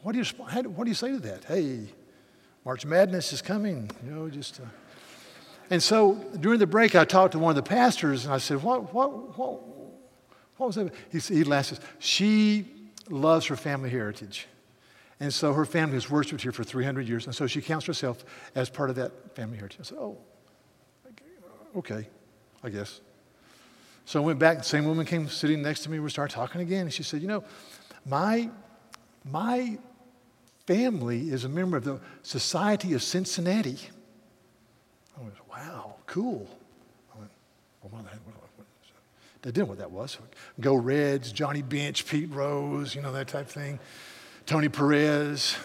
what, 0.04 0.14
do 0.14 0.20
you, 0.20 0.26
what 0.26 0.84
do 0.84 0.90
you 0.90 0.96
say 0.96 1.12
to 1.12 1.20
that? 1.20 1.44
Hey, 1.46 1.88
March 2.66 2.86
Madness 2.86 3.34
is 3.34 3.42
coming, 3.42 3.90
you 4.06 4.12
know, 4.12 4.30
just. 4.30 4.60
Uh... 4.60 4.66
And 5.70 5.82
so 5.82 6.14
during 6.40 6.60
the 6.60 6.68
break, 6.68 6.96
I 6.96 7.04
talked 7.04 7.32
to 7.32 7.40
one 7.40 7.50
of 7.52 7.56
the 7.56 7.68
pastors 7.68 8.26
and 8.26 8.34
I 8.34 8.38
said, 8.38 8.62
What, 8.62 8.94
what, 8.94 9.38
what, 9.38 9.62
what 10.58 10.68
was 10.68 10.76
that? 10.76 10.94
He, 11.12 11.20
he 11.20 11.44
laughed, 11.44 11.80
She 12.00 12.66
loves 13.10 13.48
her 13.48 13.56
family 13.56 13.90
heritage. 13.90 14.48
And 15.24 15.34
so 15.34 15.54
her 15.54 15.64
family 15.64 15.94
has 15.94 16.10
worshiped 16.10 16.42
here 16.42 16.52
for 16.52 16.66
300 16.66 17.08
years. 17.08 17.28
And 17.28 17.34
so 17.34 17.48
she 17.48 17.62
counts 17.62 17.86
herself 17.86 18.26
as 18.56 18.70
part 18.70 18.90
of 18.90 18.98
that 18.98 19.34
family 19.38 19.56
heritage. 19.56 19.80
I 19.80 19.84
said, 19.84 19.98
oh, 19.98 20.18
okay, 21.78 22.10
I 22.62 22.68
guess. 22.68 23.00
So 24.04 24.22
I 24.22 24.26
went 24.26 24.38
back. 24.38 24.58
The 24.58 24.66
same 24.66 24.84
woman 24.84 25.06
came 25.06 25.30
sitting 25.30 25.62
next 25.62 25.84
to 25.84 25.90
me. 25.90 26.00
We 26.00 26.10
started 26.10 26.36
talking 26.36 26.60
again. 26.60 26.82
And 26.82 26.94
she 26.94 27.04
said, 27.04 27.22
you 27.22 27.30
know, 27.30 27.46
my, 28.06 28.50
my 29.24 29.78
family 30.68 31.30
is 31.30 31.46
a 31.46 31.50
member 31.50 31.78
of 31.78 31.86
the 31.86 32.02
Society 32.24 32.92
of 32.92 33.02
Cincinnati. 33.02 33.80
I 35.18 35.22
went, 35.22 35.36
wow, 35.50 35.96
cool. 36.06 36.50
I 37.16 37.20
went, 37.20 37.32
well, 37.82 38.04
didn't 39.42 39.58
know 39.60 39.66
what 39.66 39.78
that 39.78 39.92
was. 39.92 40.18
Go 40.60 40.76
Reds, 40.76 41.32
Johnny 41.32 41.62
Bench, 41.62 42.06
Pete 42.06 42.30
Rose, 42.30 42.94
you 42.94 43.02
know, 43.02 43.14
that 43.14 43.30
type 43.30 43.46
of 43.46 43.52
thing. 43.54 43.80
Tony 44.46 44.70
Perez. 44.70 45.58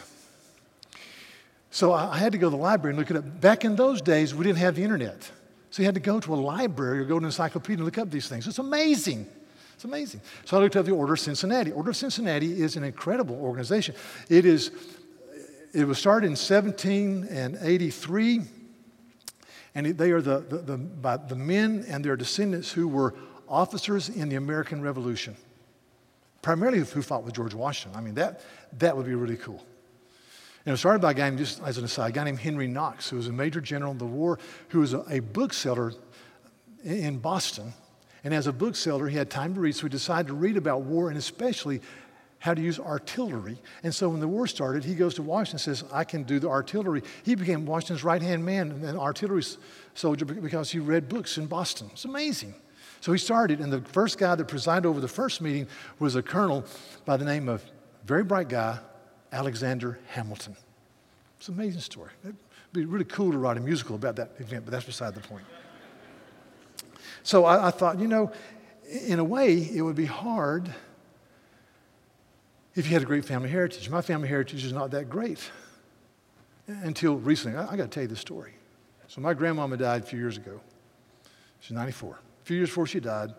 So 1.71 1.93
I 1.93 2.17
had 2.17 2.33
to 2.33 2.39
go 2.39 2.47
to 2.47 2.57
the 2.57 2.63
library 2.63 2.93
and 2.93 2.99
look 2.99 3.11
it 3.11 3.17
up. 3.17 3.41
Back 3.41 3.65
in 3.65 3.77
those 3.77 4.01
days, 4.01 4.35
we 4.35 4.45
didn't 4.45 4.59
have 4.59 4.75
the 4.75 4.83
internet. 4.83 5.31
So 5.71 5.83
you 5.83 5.87
had 5.87 5.95
to 5.95 6.01
go 6.01 6.19
to 6.19 6.35
a 6.35 6.37
library 6.37 7.01
or 7.01 7.05
go 7.05 7.15
to 7.15 7.19
an 7.19 7.25
encyclopedia 7.27 7.77
and 7.77 7.85
look 7.85 7.99
up 7.99 8.11
these 8.11 8.29
things. 8.29 8.47
It's 8.47 8.59
amazing. 8.59 9.27
It's 9.75 9.85
amazing. 9.85 10.21
So 10.45 10.57
I 10.57 10.61
looked 10.61 10.77
up 10.77 10.87
the 10.87 10.93
Order 10.93 11.13
of 11.13 11.21
Cincinnati. 11.21 11.71
Order 11.71 11.91
of 11.91 11.97
Cincinnati 11.97 12.61
is 12.61 12.77
an 12.77 12.85
incredible 12.85 13.37
organization. 13.37 13.95
It 14.29 14.45
is, 14.45 14.73
it 15.73 15.87
was 15.87 15.99
started 15.99 16.27
in 16.27 16.33
1783, 16.33 18.41
and 19.75 19.87
they 19.87 20.11
are 20.11 20.21
the, 20.21 20.41
the, 20.41 20.59
the, 20.59 21.21
the 21.29 21.37
men 21.37 21.85
and 21.87 22.05
their 22.05 22.17
descendants 22.17 22.73
who 22.73 22.89
were 22.89 23.15
officers 23.49 24.09
in 24.09 24.29
the 24.29 24.37
American 24.37 24.83
Revolution, 24.83 25.37
primarily 26.43 26.79
who 26.79 27.03
fought 27.03 27.25
with 27.25 27.35
George 27.35 27.55
Washington. 27.55 27.99
I 27.99 28.03
mean, 28.03 28.15
that, 28.15 28.41
that 28.79 28.97
would 28.97 29.07
be 29.07 29.15
really 29.15 29.37
cool. 29.37 29.65
And 30.65 30.67
it 30.67 30.71
was 30.73 30.81
started 30.81 31.01
by 31.01 31.13
a 31.13 31.15
guy, 31.15 31.31
just 31.31 31.63
as 31.63 31.79
an 31.79 31.85
aside, 31.85 32.11
a 32.11 32.13
guy 32.13 32.25
named 32.25 32.41
Henry 32.41 32.67
Knox, 32.67 33.09
who 33.09 33.17
was 33.17 33.29
a 33.29 33.33
major 33.33 33.61
general 33.61 33.93
in 33.93 33.99
the 33.99 34.07
war, 34.07 34.39
who 34.69 34.81
was 34.81 34.93
a, 34.93 35.05
a 35.09 35.21
bookseller 35.21 35.93
in 36.85 37.19
Boston. 37.19 37.73
And 38.25 38.35
as 38.35 38.47
a 38.47 38.53
bookseller, 38.53 39.09
he 39.09 39.17
had 39.17 39.31
time 39.31 39.55
to 39.55 39.61
read, 39.61 39.75
so 39.75 39.83
he 39.85 39.89
decided 39.89 40.27
to 40.29 40.35
read 40.35 40.57
about 40.57 40.83
war 40.83 41.09
and 41.09 41.17
especially 41.17 41.81
how 42.41 42.55
to 42.55 42.61
use 42.61 42.79
artillery. 42.79 43.59
And 43.83 43.95
so 43.95 44.09
when 44.09 44.21
the 44.21 44.29
war 44.29 44.47
started, 44.47 44.85
he 44.85 44.95
goes 44.95 45.15
to 45.15 45.23
Washington 45.23 45.71
and 45.71 45.79
says, 45.79 45.89
I 45.93 46.05
can 46.05 46.23
do 46.23 46.39
the 46.39 46.49
artillery. 46.49 47.03
He 47.25 47.35
became 47.35 47.67
Washington's 47.67 48.05
right 48.05 48.23
hand 48.23 48.45
man 48.45 48.71
and 48.71 48.85
an 48.85 48.99
artillery 48.99 49.43
soldier 49.95 50.25
because 50.25 50.71
he 50.71 50.79
read 50.79 51.09
books 51.09 51.39
in 51.39 51.47
Boston. 51.47 51.91
It's 51.93 52.05
amazing. 52.05 52.55
So 53.01 53.13
he 53.13 53.19
started, 53.19 53.61
and 53.61 53.73
the 53.73 53.81
first 53.81 54.19
guy 54.19 54.35
that 54.35 54.45
presided 54.47 54.87
over 54.87 55.01
the 55.01 55.09
first 55.09 55.41
meeting 55.41 55.67
was 55.99 56.17
a 56.17 56.23
colonel 56.23 56.65
by 57.05 57.17
the 57.17 57.25
name 57.25 57.49
of, 57.49 57.65
very 58.05 58.25
bright 58.25 58.49
guy, 58.49 58.79
Alexander 59.33 59.99
Hamilton. 60.09 60.57
It's 61.39 61.49
an 61.49 61.55
amazing 61.55 61.81
story. 61.81 62.11
It'd 62.25 62.37
be 62.73 62.85
really 62.85 63.05
cool 63.05 63.31
to 63.31 63.39
write 63.39 63.57
a 63.57 63.61
musical 63.61 63.95
about 63.95 64.17
that 64.17 64.33
event, 64.39 64.65
but 64.65 64.73
that's 64.73 64.85
beside 64.85 65.15
the 65.15 65.21
point. 65.21 65.45
So 67.23 67.45
I, 67.45 67.69
I 67.69 67.71
thought, 67.71 68.01
you 68.01 68.09
know, 68.09 68.33
in 69.07 69.19
a 69.19 69.25
way, 69.25 69.55
it 69.55 69.83
would 69.83 69.97
be 69.97 70.07
hard 70.07 70.73
if 72.75 72.87
you 72.87 72.93
had 72.93 73.03
a 73.03 73.07
great 73.07 73.25
family 73.25 73.51
heritage. 73.51 73.89
My 73.91 74.01
family 74.01 74.29
heritage 74.29 74.65
is 74.65 74.73
not 74.73 74.91
that 74.93 75.11
great 75.11 75.51
until 76.67 77.17
recently. 77.17 77.59
I, 77.59 77.73
I 77.73 77.77
got 77.77 77.85
to 77.85 77.89
tell 77.89 78.03
you 78.03 78.09
the 78.09 78.17
story. 78.17 78.55
So 79.09 79.21
my 79.21 79.35
grandmama 79.35 79.77
died 79.77 80.03
a 80.03 80.07
few 80.07 80.19
years 80.19 80.37
ago. 80.37 80.61
She's 81.61 81.73
94. 81.73 82.19
Few 82.49 82.57
years 82.57 82.71
before 82.71 82.87
she 82.87 82.99
died, 82.99 83.35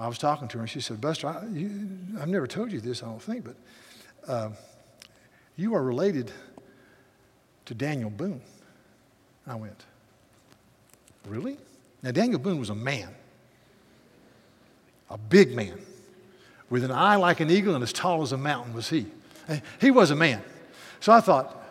I 0.00 0.08
was 0.08 0.18
talking 0.18 0.48
to 0.48 0.58
her 0.58 0.62
and 0.62 0.68
she 0.68 0.80
said, 0.80 1.00
Buster, 1.00 1.28
I, 1.28 1.34
have 2.18 2.28
never 2.28 2.48
told 2.48 2.72
you 2.72 2.80
this, 2.80 3.04
I 3.04 3.06
don't 3.06 3.22
think, 3.22 3.44
but 3.44 3.56
uh, 4.26 4.50
you 5.54 5.76
are 5.76 5.82
related 5.84 6.32
to 7.66 7.74
Daniel 7.74 8.10
Boone. 8.10 8.40
I 9.46 9.54
went, 9.54 9.84
Really? 11.24 11.56
Now, 12.02 12.10
Daniel 12.10 12.40
Boone 12.40 12.58
was 12.58 12.70
a 12.70 12.74
man, 12.74 13.14
a 15.08 15.16
big 15.16 15.54
man, 15.54 15.78
with 16.70 16.82
an 16.82 16.90
eye 16.90 17.14
like 17.14 17.38
an 17.38 17.48
eagle 17.48 17.76
and 17.76 17.84
as 17.84 17.92
tall 17.92 18.22
as 18.22 18.32
a 18.32 18.36
mountain 18.36 18.74
was 18.74 18.90
he. 18.90 19.06
He 19.80 19.92
was 19.92 20.10
a 20.10 20.16
man. 20.16 20.42
So 20.98 21.12
I 21.12 21.20
thought, 21.20 21.64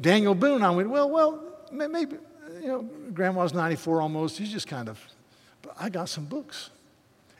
Daniel 0.00 0.34
Boone, 0.34 0.64
I 0.64 0.70
went, 0.70 0.90
well, 0.90 1.08
well, 1.08 1.40
maybe, 1.70 2.16
you 2.60 2.66
know, 2.66 2.82
grandma's 3.14 3.54
94 3.54 4.02
almost. 4.02 4.36
He's 4.36 4.50
just 4.50 4.66
kind 4.66 4.88
of, 4.88 4.98
but 5.62 5.74
I 5.78 5.88
got 5.88 6.08
some 6.08 6.24
books. 6.24 6.70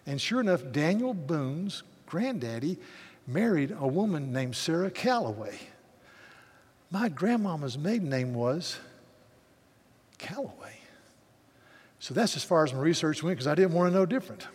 And 0.07 0.21
sure 0.21 0.41
enough, 0.41 0.63
Daniel 0.73 1.15
Boone's 1.15 1.83
granddaddy 2.07 2.79
married 3.27 3.75
a 3.79 3.87
woman 3.87 4.33
named 4.33 4.57
Sarah 4.57 4.91
Calloway. 4.91 5.59
My 6.91 7.09
grandmama's 7.09 7.79
maiden 7.79 8.09
name 8.09 8.35
was 8.35 8.79
Calloway. 10.19 10.75
So 12.01 12.15
that's 12.15 12.35
as 12.35 12.43
far 12.43 12.65
as 12.65 12.73
my 12.73 12.81
research 12.81 13.23
went 13.23 13.37
because 13.37 13.47
I 13.47 13.55
didn't 13.55 13.73
want 13.73 13.93
to 13.93 13.99
know 13.99 14.07
different. 14.07 14.47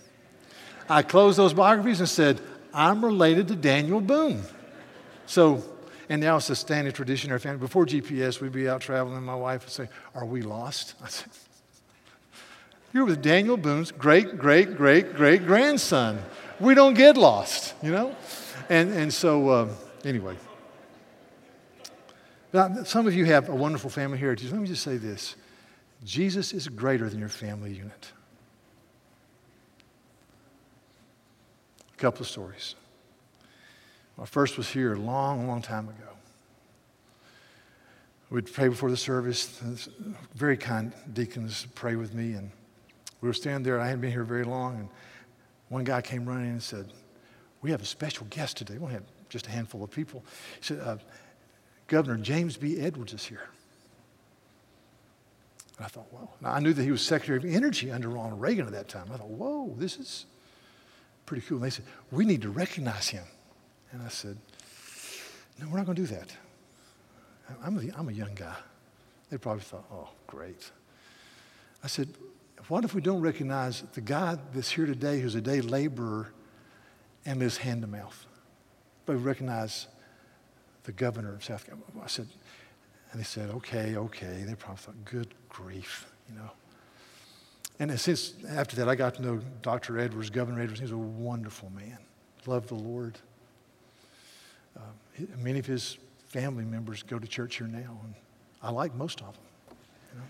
I 0.89 1.01
closed 1.03 1.37
those 1.37 1.53
biographies 1.53 1.99
and 1.99 2.09
said, 2.09 2.41
I'm 2.73 3.05
related 3.05 3.47
to 3.47 3.55
Daniel 3.55 4.01
Boone. 4.01 4.43
So, 5.25 5.63
and 6.09 6.21
now 6.21 6.37
it's 6.37 6.49
a 6.49 6.55
standing 6.55 6.93
tradition 6.93 7.29
in 7.29 7.33
our 7.33 7.39
family. 7.39 7.59
Before 7.59 7.85
GPS, 7.85 8.41
we'd 8.41 8.51
be 8.51 8.67
out 8.67 8.81
traveling, 8.81 9.17
and 9.17 9.25
my 9.25 9.35
wife 9.35 9.63
would 9.63 9.71
say, 9.71 9.89
Are 10.13 10.25
we 10.25 10.41
lost? 10.41 10.95
I 11.03 11.07
said, 11.07 11.29
You're 12.95 13.03
with 13.03 13.21
Daniel 13.21 13.57
Boone's 13.57 13.91
great, 13.91 14.37
great, 14.37 14.77
great, 14.77 15.15
great 15.15 15.45
grandson. 15.45 16.17
We 16.61 16.75
don't 16.75 16.93
get 16.93 17.17
lost, 17.17 17.73
you 17.83 17.91
know? 17.91 18.15
And, 18.69 18.89
and 18.93 19.13
so, 19.13 19.49
uh, 19.49 19.69
anyway. 20.05 20.37
Now, 22.53 22.83
some 22.85 23.05
of 23.05 23.13
you 23.13 23.25
have 23.25 23.49
a 23.49 23.53
wonderful 23.53 23.89
family 23.89 24.17
heritage. 24.17 24.49
Let 24.49 24.61
me 24.61 24.67
just 24.69 24.81
say 24.81 24.95
this 24.95 25.35
Jesus 26.05 26.53
is 26.53 26.69
greater 26.69 27.09
than 27.09 27.19
your 27.19 27.27
family 27.27 27.73
unit. 27.73 28.13
A 31.93 31.97
couple 31.97 32.21
of 32.21 32.27
stories. 32.27 32.75
My 34.15 34.25
first 34.25 34.57
was 34.57 34.69
here 34.69 34.93
a 34.93 34.97
long, 34.97 35.49
long 35.49 35.61
time 35.61 35.89
ago. 35.89 36.13
We'd 38.29 38.53
pray 38.53 38.69
before 38.69 38.89
the 38.89 38.95
service. 38.95 39.59
Very 40.33 40.55
kind 40.55 40.93
deacons 41.11 41.67
pray 41.75 41.97
with 41.97 42.13
me, 42.13 42.35
and 42.35 42.51
we 43.25 43.29
were 43.29 43.33
standing 43.33 43.63
there. 43.63 43.79
I 43.79 43.85
hadn't 43.85 44.01
been 44.01 44.11
here 44.11 44.23
very 44.23 44.43
long, 44.43 44.75
and 44.75 44.89
one 45.69 45.83
guy 45.83 45.99
came 45.99 46.27
running 46.27 46.51
and 46.51 46.61
said, 46.61 46.93
"We 47.63 47.71
have 47.71 47.81
a 47.81 47.85
special 47.85 48.27
guest 48.29 48.55
today. 48.55 48.75
We 48.75 48.81
don't 48.81 48.91
have 48.91 49.03
just 49.29 49.47
a 49.47 49.49
handful 49.49 49.83
of 49.83 49.89
people." 49.89 50.23
He 50.57 50.63
said, 50.63 50.79
uh, 50.79 50.97
"Governor 51.87 52.17
James 52.21 52.55
B. 52.55 52.79
Edwards 52.79 53.13
is 53.13 53.25
here." 53.25 53.49
And 55.77 55.85
I 55.85 55.89
thought, 55.89 56.05
whoa. 56.13 56.29
Now, 56.39 56.51
I 56.51 56.59
knew 56.59 56.71
that 56.71 56.83
he 56.83 56.91
was 56.91 57.01
Secretary 57.01 57.37
of 57.37 57.45
Energy 57.45 57.91
under 57.91 58.09
Ronald 58.09 58.39
Reagan 58.39 58.67
at 58.67 58.71
that 58.73 58.87
time. 58.87 59.07
I 59.11 59.17
thought, 59.17 59.27
whoa, 59.27 59.73
this 59.75 59.97
is 59.97 60.25
pretty 61.25 61.45
cool. 61.45 61.57
And 61.57 61.65
they 61.65 61.69
said, 61.69 61.83
we 62.11 62.25
need 62.25 62.43
to 62.43 62.49
recognize 62.49 63.09
him. 63.09 63.25
And 63.91 64.01
I 64.01 64.07
said, 64.07 64.37
no, 65.59 65.67
we're 65.67 65.75
not 65.75 65.85
going 65.85 65.97
to 65.97 66.01
do 66.03 66.15
that. 66.15 66.33
I'm 67.61 67.77
a, 67.77 67.97
I'm 67.97 68.07
a 68.07 68.13
young 68.13 68.35
guy. 68.35 68.55
They 69.29 69.37
probably 69.37 69.63
thought, 69.63 69.83
oh, 69.91 70.07
great. 70.27 70.71
I 71.83 71.87
said, 71.87 72.07
what 72.67 72.83
if 72.83 72.93
we 72.95 73.01
don't 73.01 73.21
recognize 73.21 73.83
the 73.93 74.01
guy 74.01 74.37
that's 74.53 74.69
here 74.69 74.85
today 74.85 75.19
who's 75.19 75.35
a 75.35 75.41
day 75.41 75.61
laborer 75.61 76.33
and 77.25 77.39
lives 77.39 77.57
hand 77.57 77.81
to 77.81 77.87
mouth? 77.87 78.25
But 79.05 79.17
we 79.17 79.21
recognize 79.21 79.87
the 80.83 80.91
governor 80.91 81.33
of 81.33 81.43
South 81.43 81.65
Carolina. 81.65 81.85
I 82.03 82.07
said, 82.07 82.27
and 83.11 83.19
they 83.19 83.25
said, 83.25 83.49
okay, 83.49 83.95
okay. 83.97 84.43
They 84.45 84.55
probably 84.55 84.81
thought, 84.81 85.05
good 85.05 85.33
grief, 85.49 86.07
you 86.29 86.35
know. 86.35 86.51
And 87.79 87.99
since 87.99 88.33
after 88.49 88.75
that, 88.77 88.87
I 88.87 88.95
got 88.95 89.15
to 89.15 89.21
know 89.21 89.41
Dr. 89.61 89.99
Edwards, 89.99 90.29
Governor 90.29 90.61
Edwards. 90.61 90.79
He's 90.79 90.91
a 90.91 90.97
wonderful 90.97 91.69
man. 91.71 91.97
Loved 92.45 92.69
the 92.69 92.75
Lord. 92.75 93.17
Uh, 94.77 94.81
many 95.37 95.59
of 95.59 95.65
his 95.65 95.97
family 96.27 96.63
members 96.63 97.03
go 97.03 97.19
to 97.19 97.27
church 97.27 97.57
here 97.57 97.67
now, 97.67 97.99
and 98.03 98.13
I 98.61 98.71
like 98.71 98.95
most 98.95 99.21
of 99.21 99.33
them. 99.33 99.43
You 100.13 100.19
know? 100.19 100.25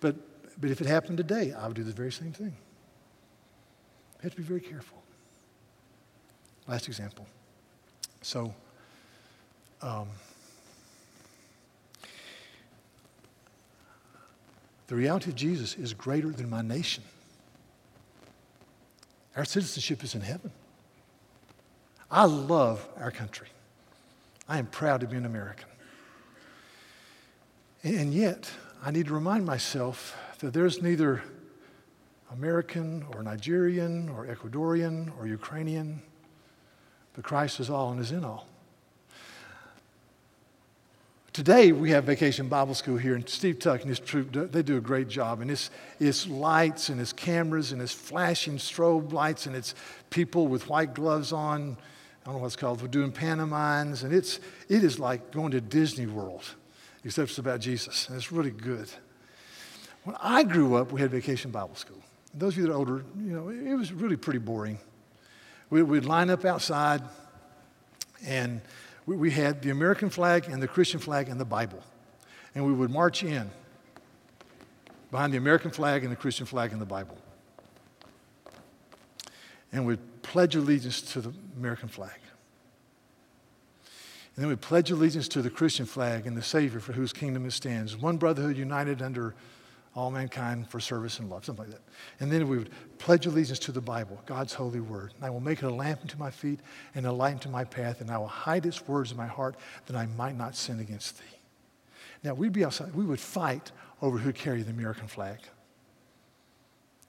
But, 0.00 0.16
but 0.58 0.70
if 0.70 0.80
it 0.80 0.86
happened 0.86 1.18
today, 1.18 1.52
I 1.52 1.66
would 1.66 1.76
do 1.76 1.84
the 1.84 1.92
very 1.92 2.12
same 2.12 2.32
thing. 2.32 2.54
You 4.16 4.22
have 4.22 4.32
to 4.32 4.38
be 4.38 4.42
very 4.42 4.60
careful. 4.60 5.02
Last 6.66 6.88
example. 6.88 7.26
So, 8.22 8.54
um, 9.82 10.08
The 14.86 14.94
reality 14.94 15.30
of 15.30 15.36
Jesus 15.36 15.74
is 15.76 15.92
greater 15.94 16.30
than 16.30 16.48
my 16.48 16.62
nation. 16.62 17.02
Our 19.36 19.44
citizenship 19.44 20.04
is 20.04 20.14
in 20.14 20.20
heaven. 20.20 20.50
I 22.10 22.24
love 22.24 22.86
our 22.98 23.10
country. 23.10 23.48
I 24.48 24.58
am 24.58 24.66
proud 24.66 25.00
to 25.00 25.08
be 25.08 25.16
an 25.16 25.26
American. 25.26 25.68
And 27.82 28.14
yet, 28.14 28.50
I 28.84 28.92
need 28.92 29.06
to 29.06 29.14
remind 29.14 29.44
myself 29.44 30.16
that 30.38 30.52
there's 30.52 30.82
neither 30.82 31.22
American 32.32 33.04
or 33.14 33.22
Nigerian 33.22 34.08
or 34.10 34.26
Ecuadorian 34.26 35.10
or 35.18 35.26
Ukrainian, 35.26 36.02
But 37.14 37.24
Christ 37.24 37.60
is 37.60 37.70
all 37.70 37.92
and 37.92 38.00
is 38.00 38.12
in 38.12 38.24
all. 38.24 38.46
Today, 41.32 41.70
we 41.70 41.90
have 41.90 42.04
Vacation 42.04 42.48
Bible 42.48 42.74
School 42.74 42.96
here, 42.96 43.14
and 43.14 43.28
Steve 43.28 43.58
Tuck 43.58 43.80
and 43.80 43.90
his 43.90 44.00
troop, 44.00 44.32
they 44.32 44.62
do 44.62 44.78
a 44.78 44.80
great 44.80 45.08
job. 45.08 45.42
And 45.42 45.50
it's, 45.50 45.70
it's 46.00 46.26
lights 46.26 46.88
and 46.88 46.98
it's 46.98 47.12
cameras 47.12 47.72
and 47.72 47.82
it's 47.82 47.92
flashing 47.92 48.56
strobe 48.56 49.12
lights 49.12 49.44
and 49.44 49.54
it's 49.54 49.74
people 50.08 50.46
with 50.46 50.68
white 50.70 50.94
gloves 50.94 51.32
on. 51.32 51.76
I 52.22 52.24
don't 52.24 52.36
know 52.36 52.40
what 52.40 52.46
it's 52.46 52.56
called. 52.56 52.80
We're 52.80 52.88
doing 52.88 53.12
pantomimes, 53.12 54.02
and 54.02 54.14
it's, 54.14 54.40
it 54.68 54.82
is 54.82 54.98
like 54.98 55.30
going 55.30 55.50
to 55.52 55.60
Disney 55.60 56.06
World, 56.06 56.42
except 57.04 57.28
it's 57.28 57.38
about 57.38 57.60
Jesus. 57.60 58.08
And 58.08 58.16
it's 58.16 58.32
really 58.32 58.50
good. 58.50 58.88
When 60.06 60.14
I 60.20 60.44
grew 60.44 60.76
up, 60.76 60.92
we 60.92 61.00
had 61.00 61.10
Vacation 61.10 61.50
Bible 61.50 61.74
School. 61.74 62.00
Those 62.32 62.52
of 62.52 62.58
you 62.58 62.66
that 62.66 62.72
are 62.72 62.76
older, 62.76 63.04
you 63.18 63.32
know, 63.32 63.48
it 63.48 63.74
was 63.74 63.92
really 63.92 64.16
pretty 64.16 64.38
boring. 64.38 64.78
We, 65.68 65.82
we'd 65.82 66.04
line 66.04 66.30
up 66.30 66.44
outside, 66.44 67.02
and 68.24 68.60
we, 69.04 69.16
we 69.16 69.32
had 69.32 69.62
the 69.62 69.70
American 69.70 70.08
flag 70.08 70.48
and 70.48 70.62
the 70.62 70.68
Christian 70.68 71.00
flag 71.00 71.28
and 71.28 71.40
the 71.40 71.44
Bible. 71.44 71.82
And 72.54 72.64
we 72.64 72.72
would 72.72 72.88
march 72.88 73.24
in 73.24 73.50
behind 75.10 75.32
the 75.32 75.38
American 75.38 75.72
flag 75.72 76.04
and 76.04 76.12
the 76.12 76.16
Christian 76.16 76.46
flag 76.46 76.70
and 76.70 76.80
the 76.80 76.86
Bible. 76.86 77.18
And 79.72 79.86
we'd 79.86 80.22
pledge 80.22 80.54
allegiance 80.54 81.02
to 81.14 81.20
the 81.20 81.32
American 81.56 81.88
flag. 81.88 82.20
And 84.36 84.44
then 84.44 84.46
we'd 84.50 84.60
pledge 84.60 84.92
allegiance 84.92 85.26
to 85.28 85.42
the 85.42 85.50
Christian 85.50 85.84
flag 85.84 86.28
and 86.28 86.36
the 86.36 86.42
Savior 86.42 86.78
for 86.78 86.92
whose 86.92 87.12
kingdom 87.12 87.44
it 87.44 87.50
stands. 87.50 87.96
One 87.96 88.18
brotherhood 88.18 88.56
united 88.56 89.02
under 89.02 89.34
all 89.96 90.10
mankind 90.10 90.68
for 90.68 90.78
service 90.78 91.18
and 91.18 91.30
love, 91.30 91.44
something 91.44 91.64
like 91.64 91.72
that. 91.72 91.82
And 92.20 92.30
then 92.30 92.46
we 92.46 92.58
would 92.58 92.70
pledge 92.98 93.24
allegiance 93.24 93.58
to 93.60 93.72
the 93.72 93.80
Bible, 93.80 94.20
God's 94.26 94.52
holy 94.52 94.80
word. 94.80 95.14
And 95.16 95.24
I 95.24 95.30
will 95.30 95.40
make 95.40 95.62
it 95.62 95.64
a 95.64 95.74
lamp 95.74 96.02
unto 96.02 96.18
my 96.18 96.30
feet 96.30 96.60
and 96.94 97.06
a 97.06 97.12
light 97.12 97.32
unto 97.32 97.48
my 97.48 97.64
path, 97.64 98.02
and 98.02 98.10
I 98.10 98.18
will 98.18 98.26
hide 98.26 98.66
its 98.66 98.86
words 98.86 99.10
in 99.10 99.16
my 99.16 99.26
heart 99.26 99.56
that 99.86 99.96
I 99.96 100.04
might 100.04 100.36
not 100.36 100.54
sin 100.54 100.80
against 100.80 101.18
thee. 101.18 101.24
Now, 102.22 102.34
we'd 102.34 102.52
be 102.52 102.64
outside, 102.64 102.94
we 102.94 103.06
would 103.06 103.20
fight 103.20 103.72
over 104.02 104.18
who 104.18 104.32
carried 104.32 104.66
the 104.66 104.70
American 104.70 105.08
flag. 105.08 105.38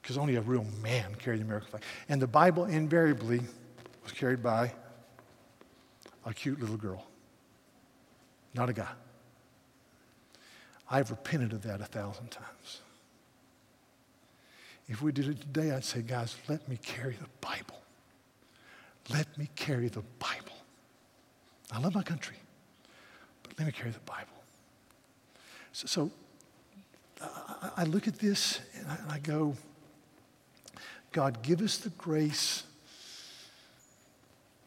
Because 0.01 0.17
only 0.17 0.37
a 0.37 0.41
real 0.41 0.65
man 0.81 1.13
carried 1.15 1.41
the 1.41 1.45
American 1.45 1.69
flag. 1.69 1.83
And 2.07 2.21
the 2.21 2.27
Bible 2.27 2.65
invariably 2.65 3.41
was 4.03 4.13
carried 4.13 4.41
by 4.41 4.71
a 6.25 6.33
cute 6.33 6.61
little 6.61 6.77
girl, 6.77 7.05
not 8.53 8.69
a 8.69 8.73
guy. 8.73 8.87
I've 10.89 11.11
repented 11.11 11.53
of 11.53 11.63
that 11.63 11.81
a 11.81 11.85
thousand 11.85 12.31
times. 12.31 12.81
If 14.87 15.01
we 15.01 15.11
did 15.11 15.27
it 15.27 15.41
today, 15.41 15.71
I'd 15.71 15.83
say, 15.83 16.01
guys, 16.01 16.37
let 16.47 16.67
me 16.69 16.79
carry 16.81 17.13
the 17.13 17.27
Bible. 17.41 17.81
Let 19.09 19.37
me 19.37 19.49
carry 19.55 19.89
the 19.89 20.03
Bible. 20.19 20.55
I 21.71 21.79
love 21.79 21.93
my 21.93 22.03
country, 22.03 22.37
but 23.43 23.53
let 23.59 23.65
me 23.65 23.71
carry 23.73 23.91
the 23.91 23.99
Bible. 23.99 24.27
So, 25.73 25.87
so 25.87 26.11
I, 27.75 27.83
look 27.83 28.07
at 28.07 28.19
this 28.19 28.61
and 28.77 28.87
I, 28.87 28.95
and 28.95 29.11
I 29.11 29.19
go, 29.19 29.55
God, 31.11 31.41
give 31.41 31.61
us 31.61 31.77
the 31.77 31.89
grace 31.91 32.63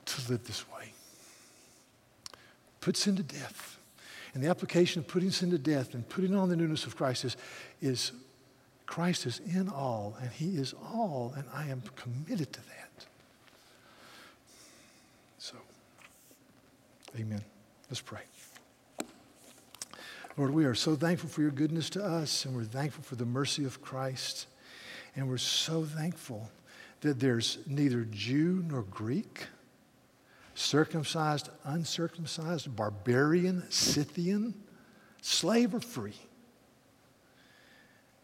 to 0.04 0.30
live 0.30 0.46
this 0.46 0.68
way. 0.68 0.92
Put 2.80 2.96
sin 2.96 3.16
to 3.16 3.22
death. 3.22 3.78
And 4.34 4.42
the 4.42 4.48
application 4.48 5.00
of 5.00 5.08
putting 5.08 5.30
sin 5.30 5.50
to 5.50 5.58
death 5.58 5.94
and 5.94 6.08
putting 6.08 6.34
on 6.34 6.48
the 6.48 6.56
newness 6.56 6.86
of 6.86 6.96
Christ 6.96 7.24
is, 7.24 7.36
is 7.80 8.12
Christ 8.86 9.26
is 9.26 9.40
in 9.40 9.68
all, 9.68 10.16
and 10.20 10.30
He 10.30 10.56
is 10.56 10.74
all, 10.74 11.32
and 11.36 11.44
I 11.54 11.66
am 11.66 11.82
committed 11.96 12.52
to 12.52 12.60
that. 12.60 13.06
So, 15.38 15.56
amen. 17.18 17.42
Let's 17.88 18.00
pray. 18.00 18.22
Lord, 20.36 20.54
we 20.54 20.64
are 20.64 20.74
so 20.74 20.94
thankful 20.94 21.28
for 21.28 21.42
your 21.42 21.50
goodness 21.50 21.90
to 21.90 22.04
us, 22.04 22.44
and 22.44 22.54
we're 22.56 22.64
thankful 22.64 23.02
for 23.02 23.16
the 23.16 23.26
mercy 23.26 23.64
of 23.64 23.82
Christ. 23.82 24.46
And 25.16 25.28
we're 25.28 25.38
so 25.38 25.84
thankful 25.84 26.50
that 27.00 27.18
there's 27.18 27.58
neither 27.66 28.06
Jew 28.10 28.64
nor 28.66 28.82
Greek 28.82 29.46
circumcised, 30.60 31.48
uncircumcised, 31.64 32.74
barbarian, 32.76 33.64
Scythian, 33.70 34.54
slave 35.22 35.74
or 35.74 35.80
free. 35.80 36.18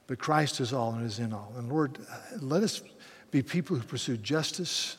But 0.06 0.18
Christ 0.18 0.60
is 0.60 0.72
all 0.72 0.92
and 0.92 1.04
is 1.04 1.18
in 1.18 1.32
all. 1.32 1.52
And 1.56 1.68
Lord, 1.68 1.98
uh, 2.10 2.18
let 2.40 2.62
us 2.62 2.82
be 3.30 3.42
people 3.42 3.76
who 3.76 3.82
pursue 3.82 4.16
justice 4.16 4.98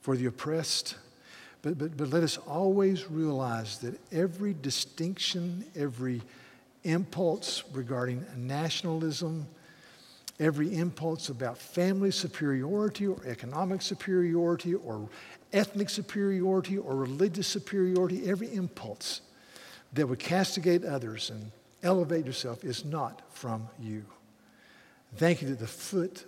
for 0.00 0.16
the 0.16 0.26
oppressed. 0.26 0.96
But, 1.62 1.78
but, 1.78 1.96
but 1.96 2.10
let 2.10 2.22
us 2.22 2.36
always 2.36 3.08
realize 3.08 3.78
that 3.78 3.98
every 4.12 4.54
distinction, 4.60 5.64
every 5.74 6.20
impulse 6.82 7.62
regarding 7.72 8.26
nationalism, 8.36 9.46
every 10.40 10.74
impulse 10.74 11.28
about 11.28 11.58
family 11.58 12.10
superiority 12.10 13.06
or 13.06 13.24
economic 13.26 13.82
superiority 13.82 14.74
or 14.74 15.08
ethnic 15.52 15.88
superiority 15.88 16.76
or 16.76 16.96
religious 16.96 17.46
superiority, 17.46 18.28
every 18.28 18.52
impulse 18.52 19.20
that 19.92 20.08
would 20.08 20.18
castigate 20.18 20.84
others 20.84 21.30
and 21.30 21.52
elevate 21.82 22.26
yourself 22.26 22.64
is 22.64 22.84
not 22.84 23.22
from 23.32 23.68
you. 23.78 24.04
Thank 25.16 25.42
you 25.42 25.48
that 25.48 25.60
the 25.60 25.66
foot, 25.66 26.24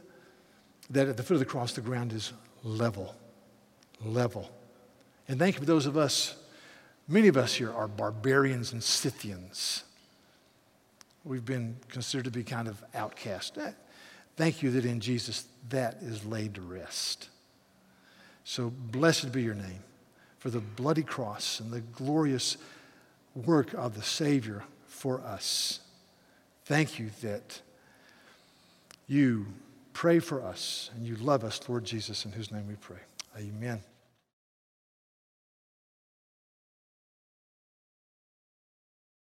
that 0.90 1.08
at 1.08 1.16
the 1.16 1.22
foot 1.22 1.34
of 1.34 1.40
the 1.40 1.46
cross, 1.46 1.72
the 1.72 1.80
ground 1.80 2.12
is 2.12 2.32
level. 2.62 3.14
Level. 4.04 4.50
And 5.28 5.38
thank 5.38 5.56
you 5.56 5.60
for 5.60 5.66
those 5.66 5.86
of 5.86 5.96
us, 5.96 6.36
many 7.08 7.26
of 7.26 7.36
us 7.36 7.54
here 7.54 7.72
are 7.72 7.88
barbarians 7.88 8.72
and 8.72 8.82
Scythians. 8.82 9.82
We've 11.24 11.44
been 11.44 11.76
considered 11.88 12.26
to 12.26 12.30
be 12.30 12.44
kind 12.44 12.68
of 12.68 12.84
outcast. 12.94 13.58
Thank 14.36 14.62
you 14.62 14.70
that 14.72 14.84
in 14.84 15.00
Jesus 15.00 15.46
that 15.70 15.96
is 16.02 16.24
laid 16.24 16.54
to 16.54 16.60
rest. 16.60 17.30
So 18.44 18.70
blessed 18.70 19.32
be 19.32 19.42
your 19.42 19.54
name 19.54 19.82
for 20.38 20.50
the 20.50 20.60
bloody 20.60 21.02
cross 21.02 21.58
and 21.58 21.72
the 21.72 21.80
glorious 21.80 22.56
work 23.34 23.72
of 23.74 23.94
the 23.94 24.02
Savior 24.02 24.64
for 24.86 25.20
us. 25.22 25.80
Thank 26.64 26.98
you 26.98 27.10
that 27.22 27.60
you 29.06 29.46
pray 29.92 30.18
for 30.18 30.42
us 30.42 30.90
and 30.94 31.06
you 31.06 31.16
love 31.16 31.42
us, 31.42 31.60
Lord 31.68 31.84
Jesus, 31.84 32.24
in 32.24 32.32
whose 32.32 32.52
name 32.52 32.68
we 32.68 32.74
pray. 32.74 33.00
Amen. 33.38 33.80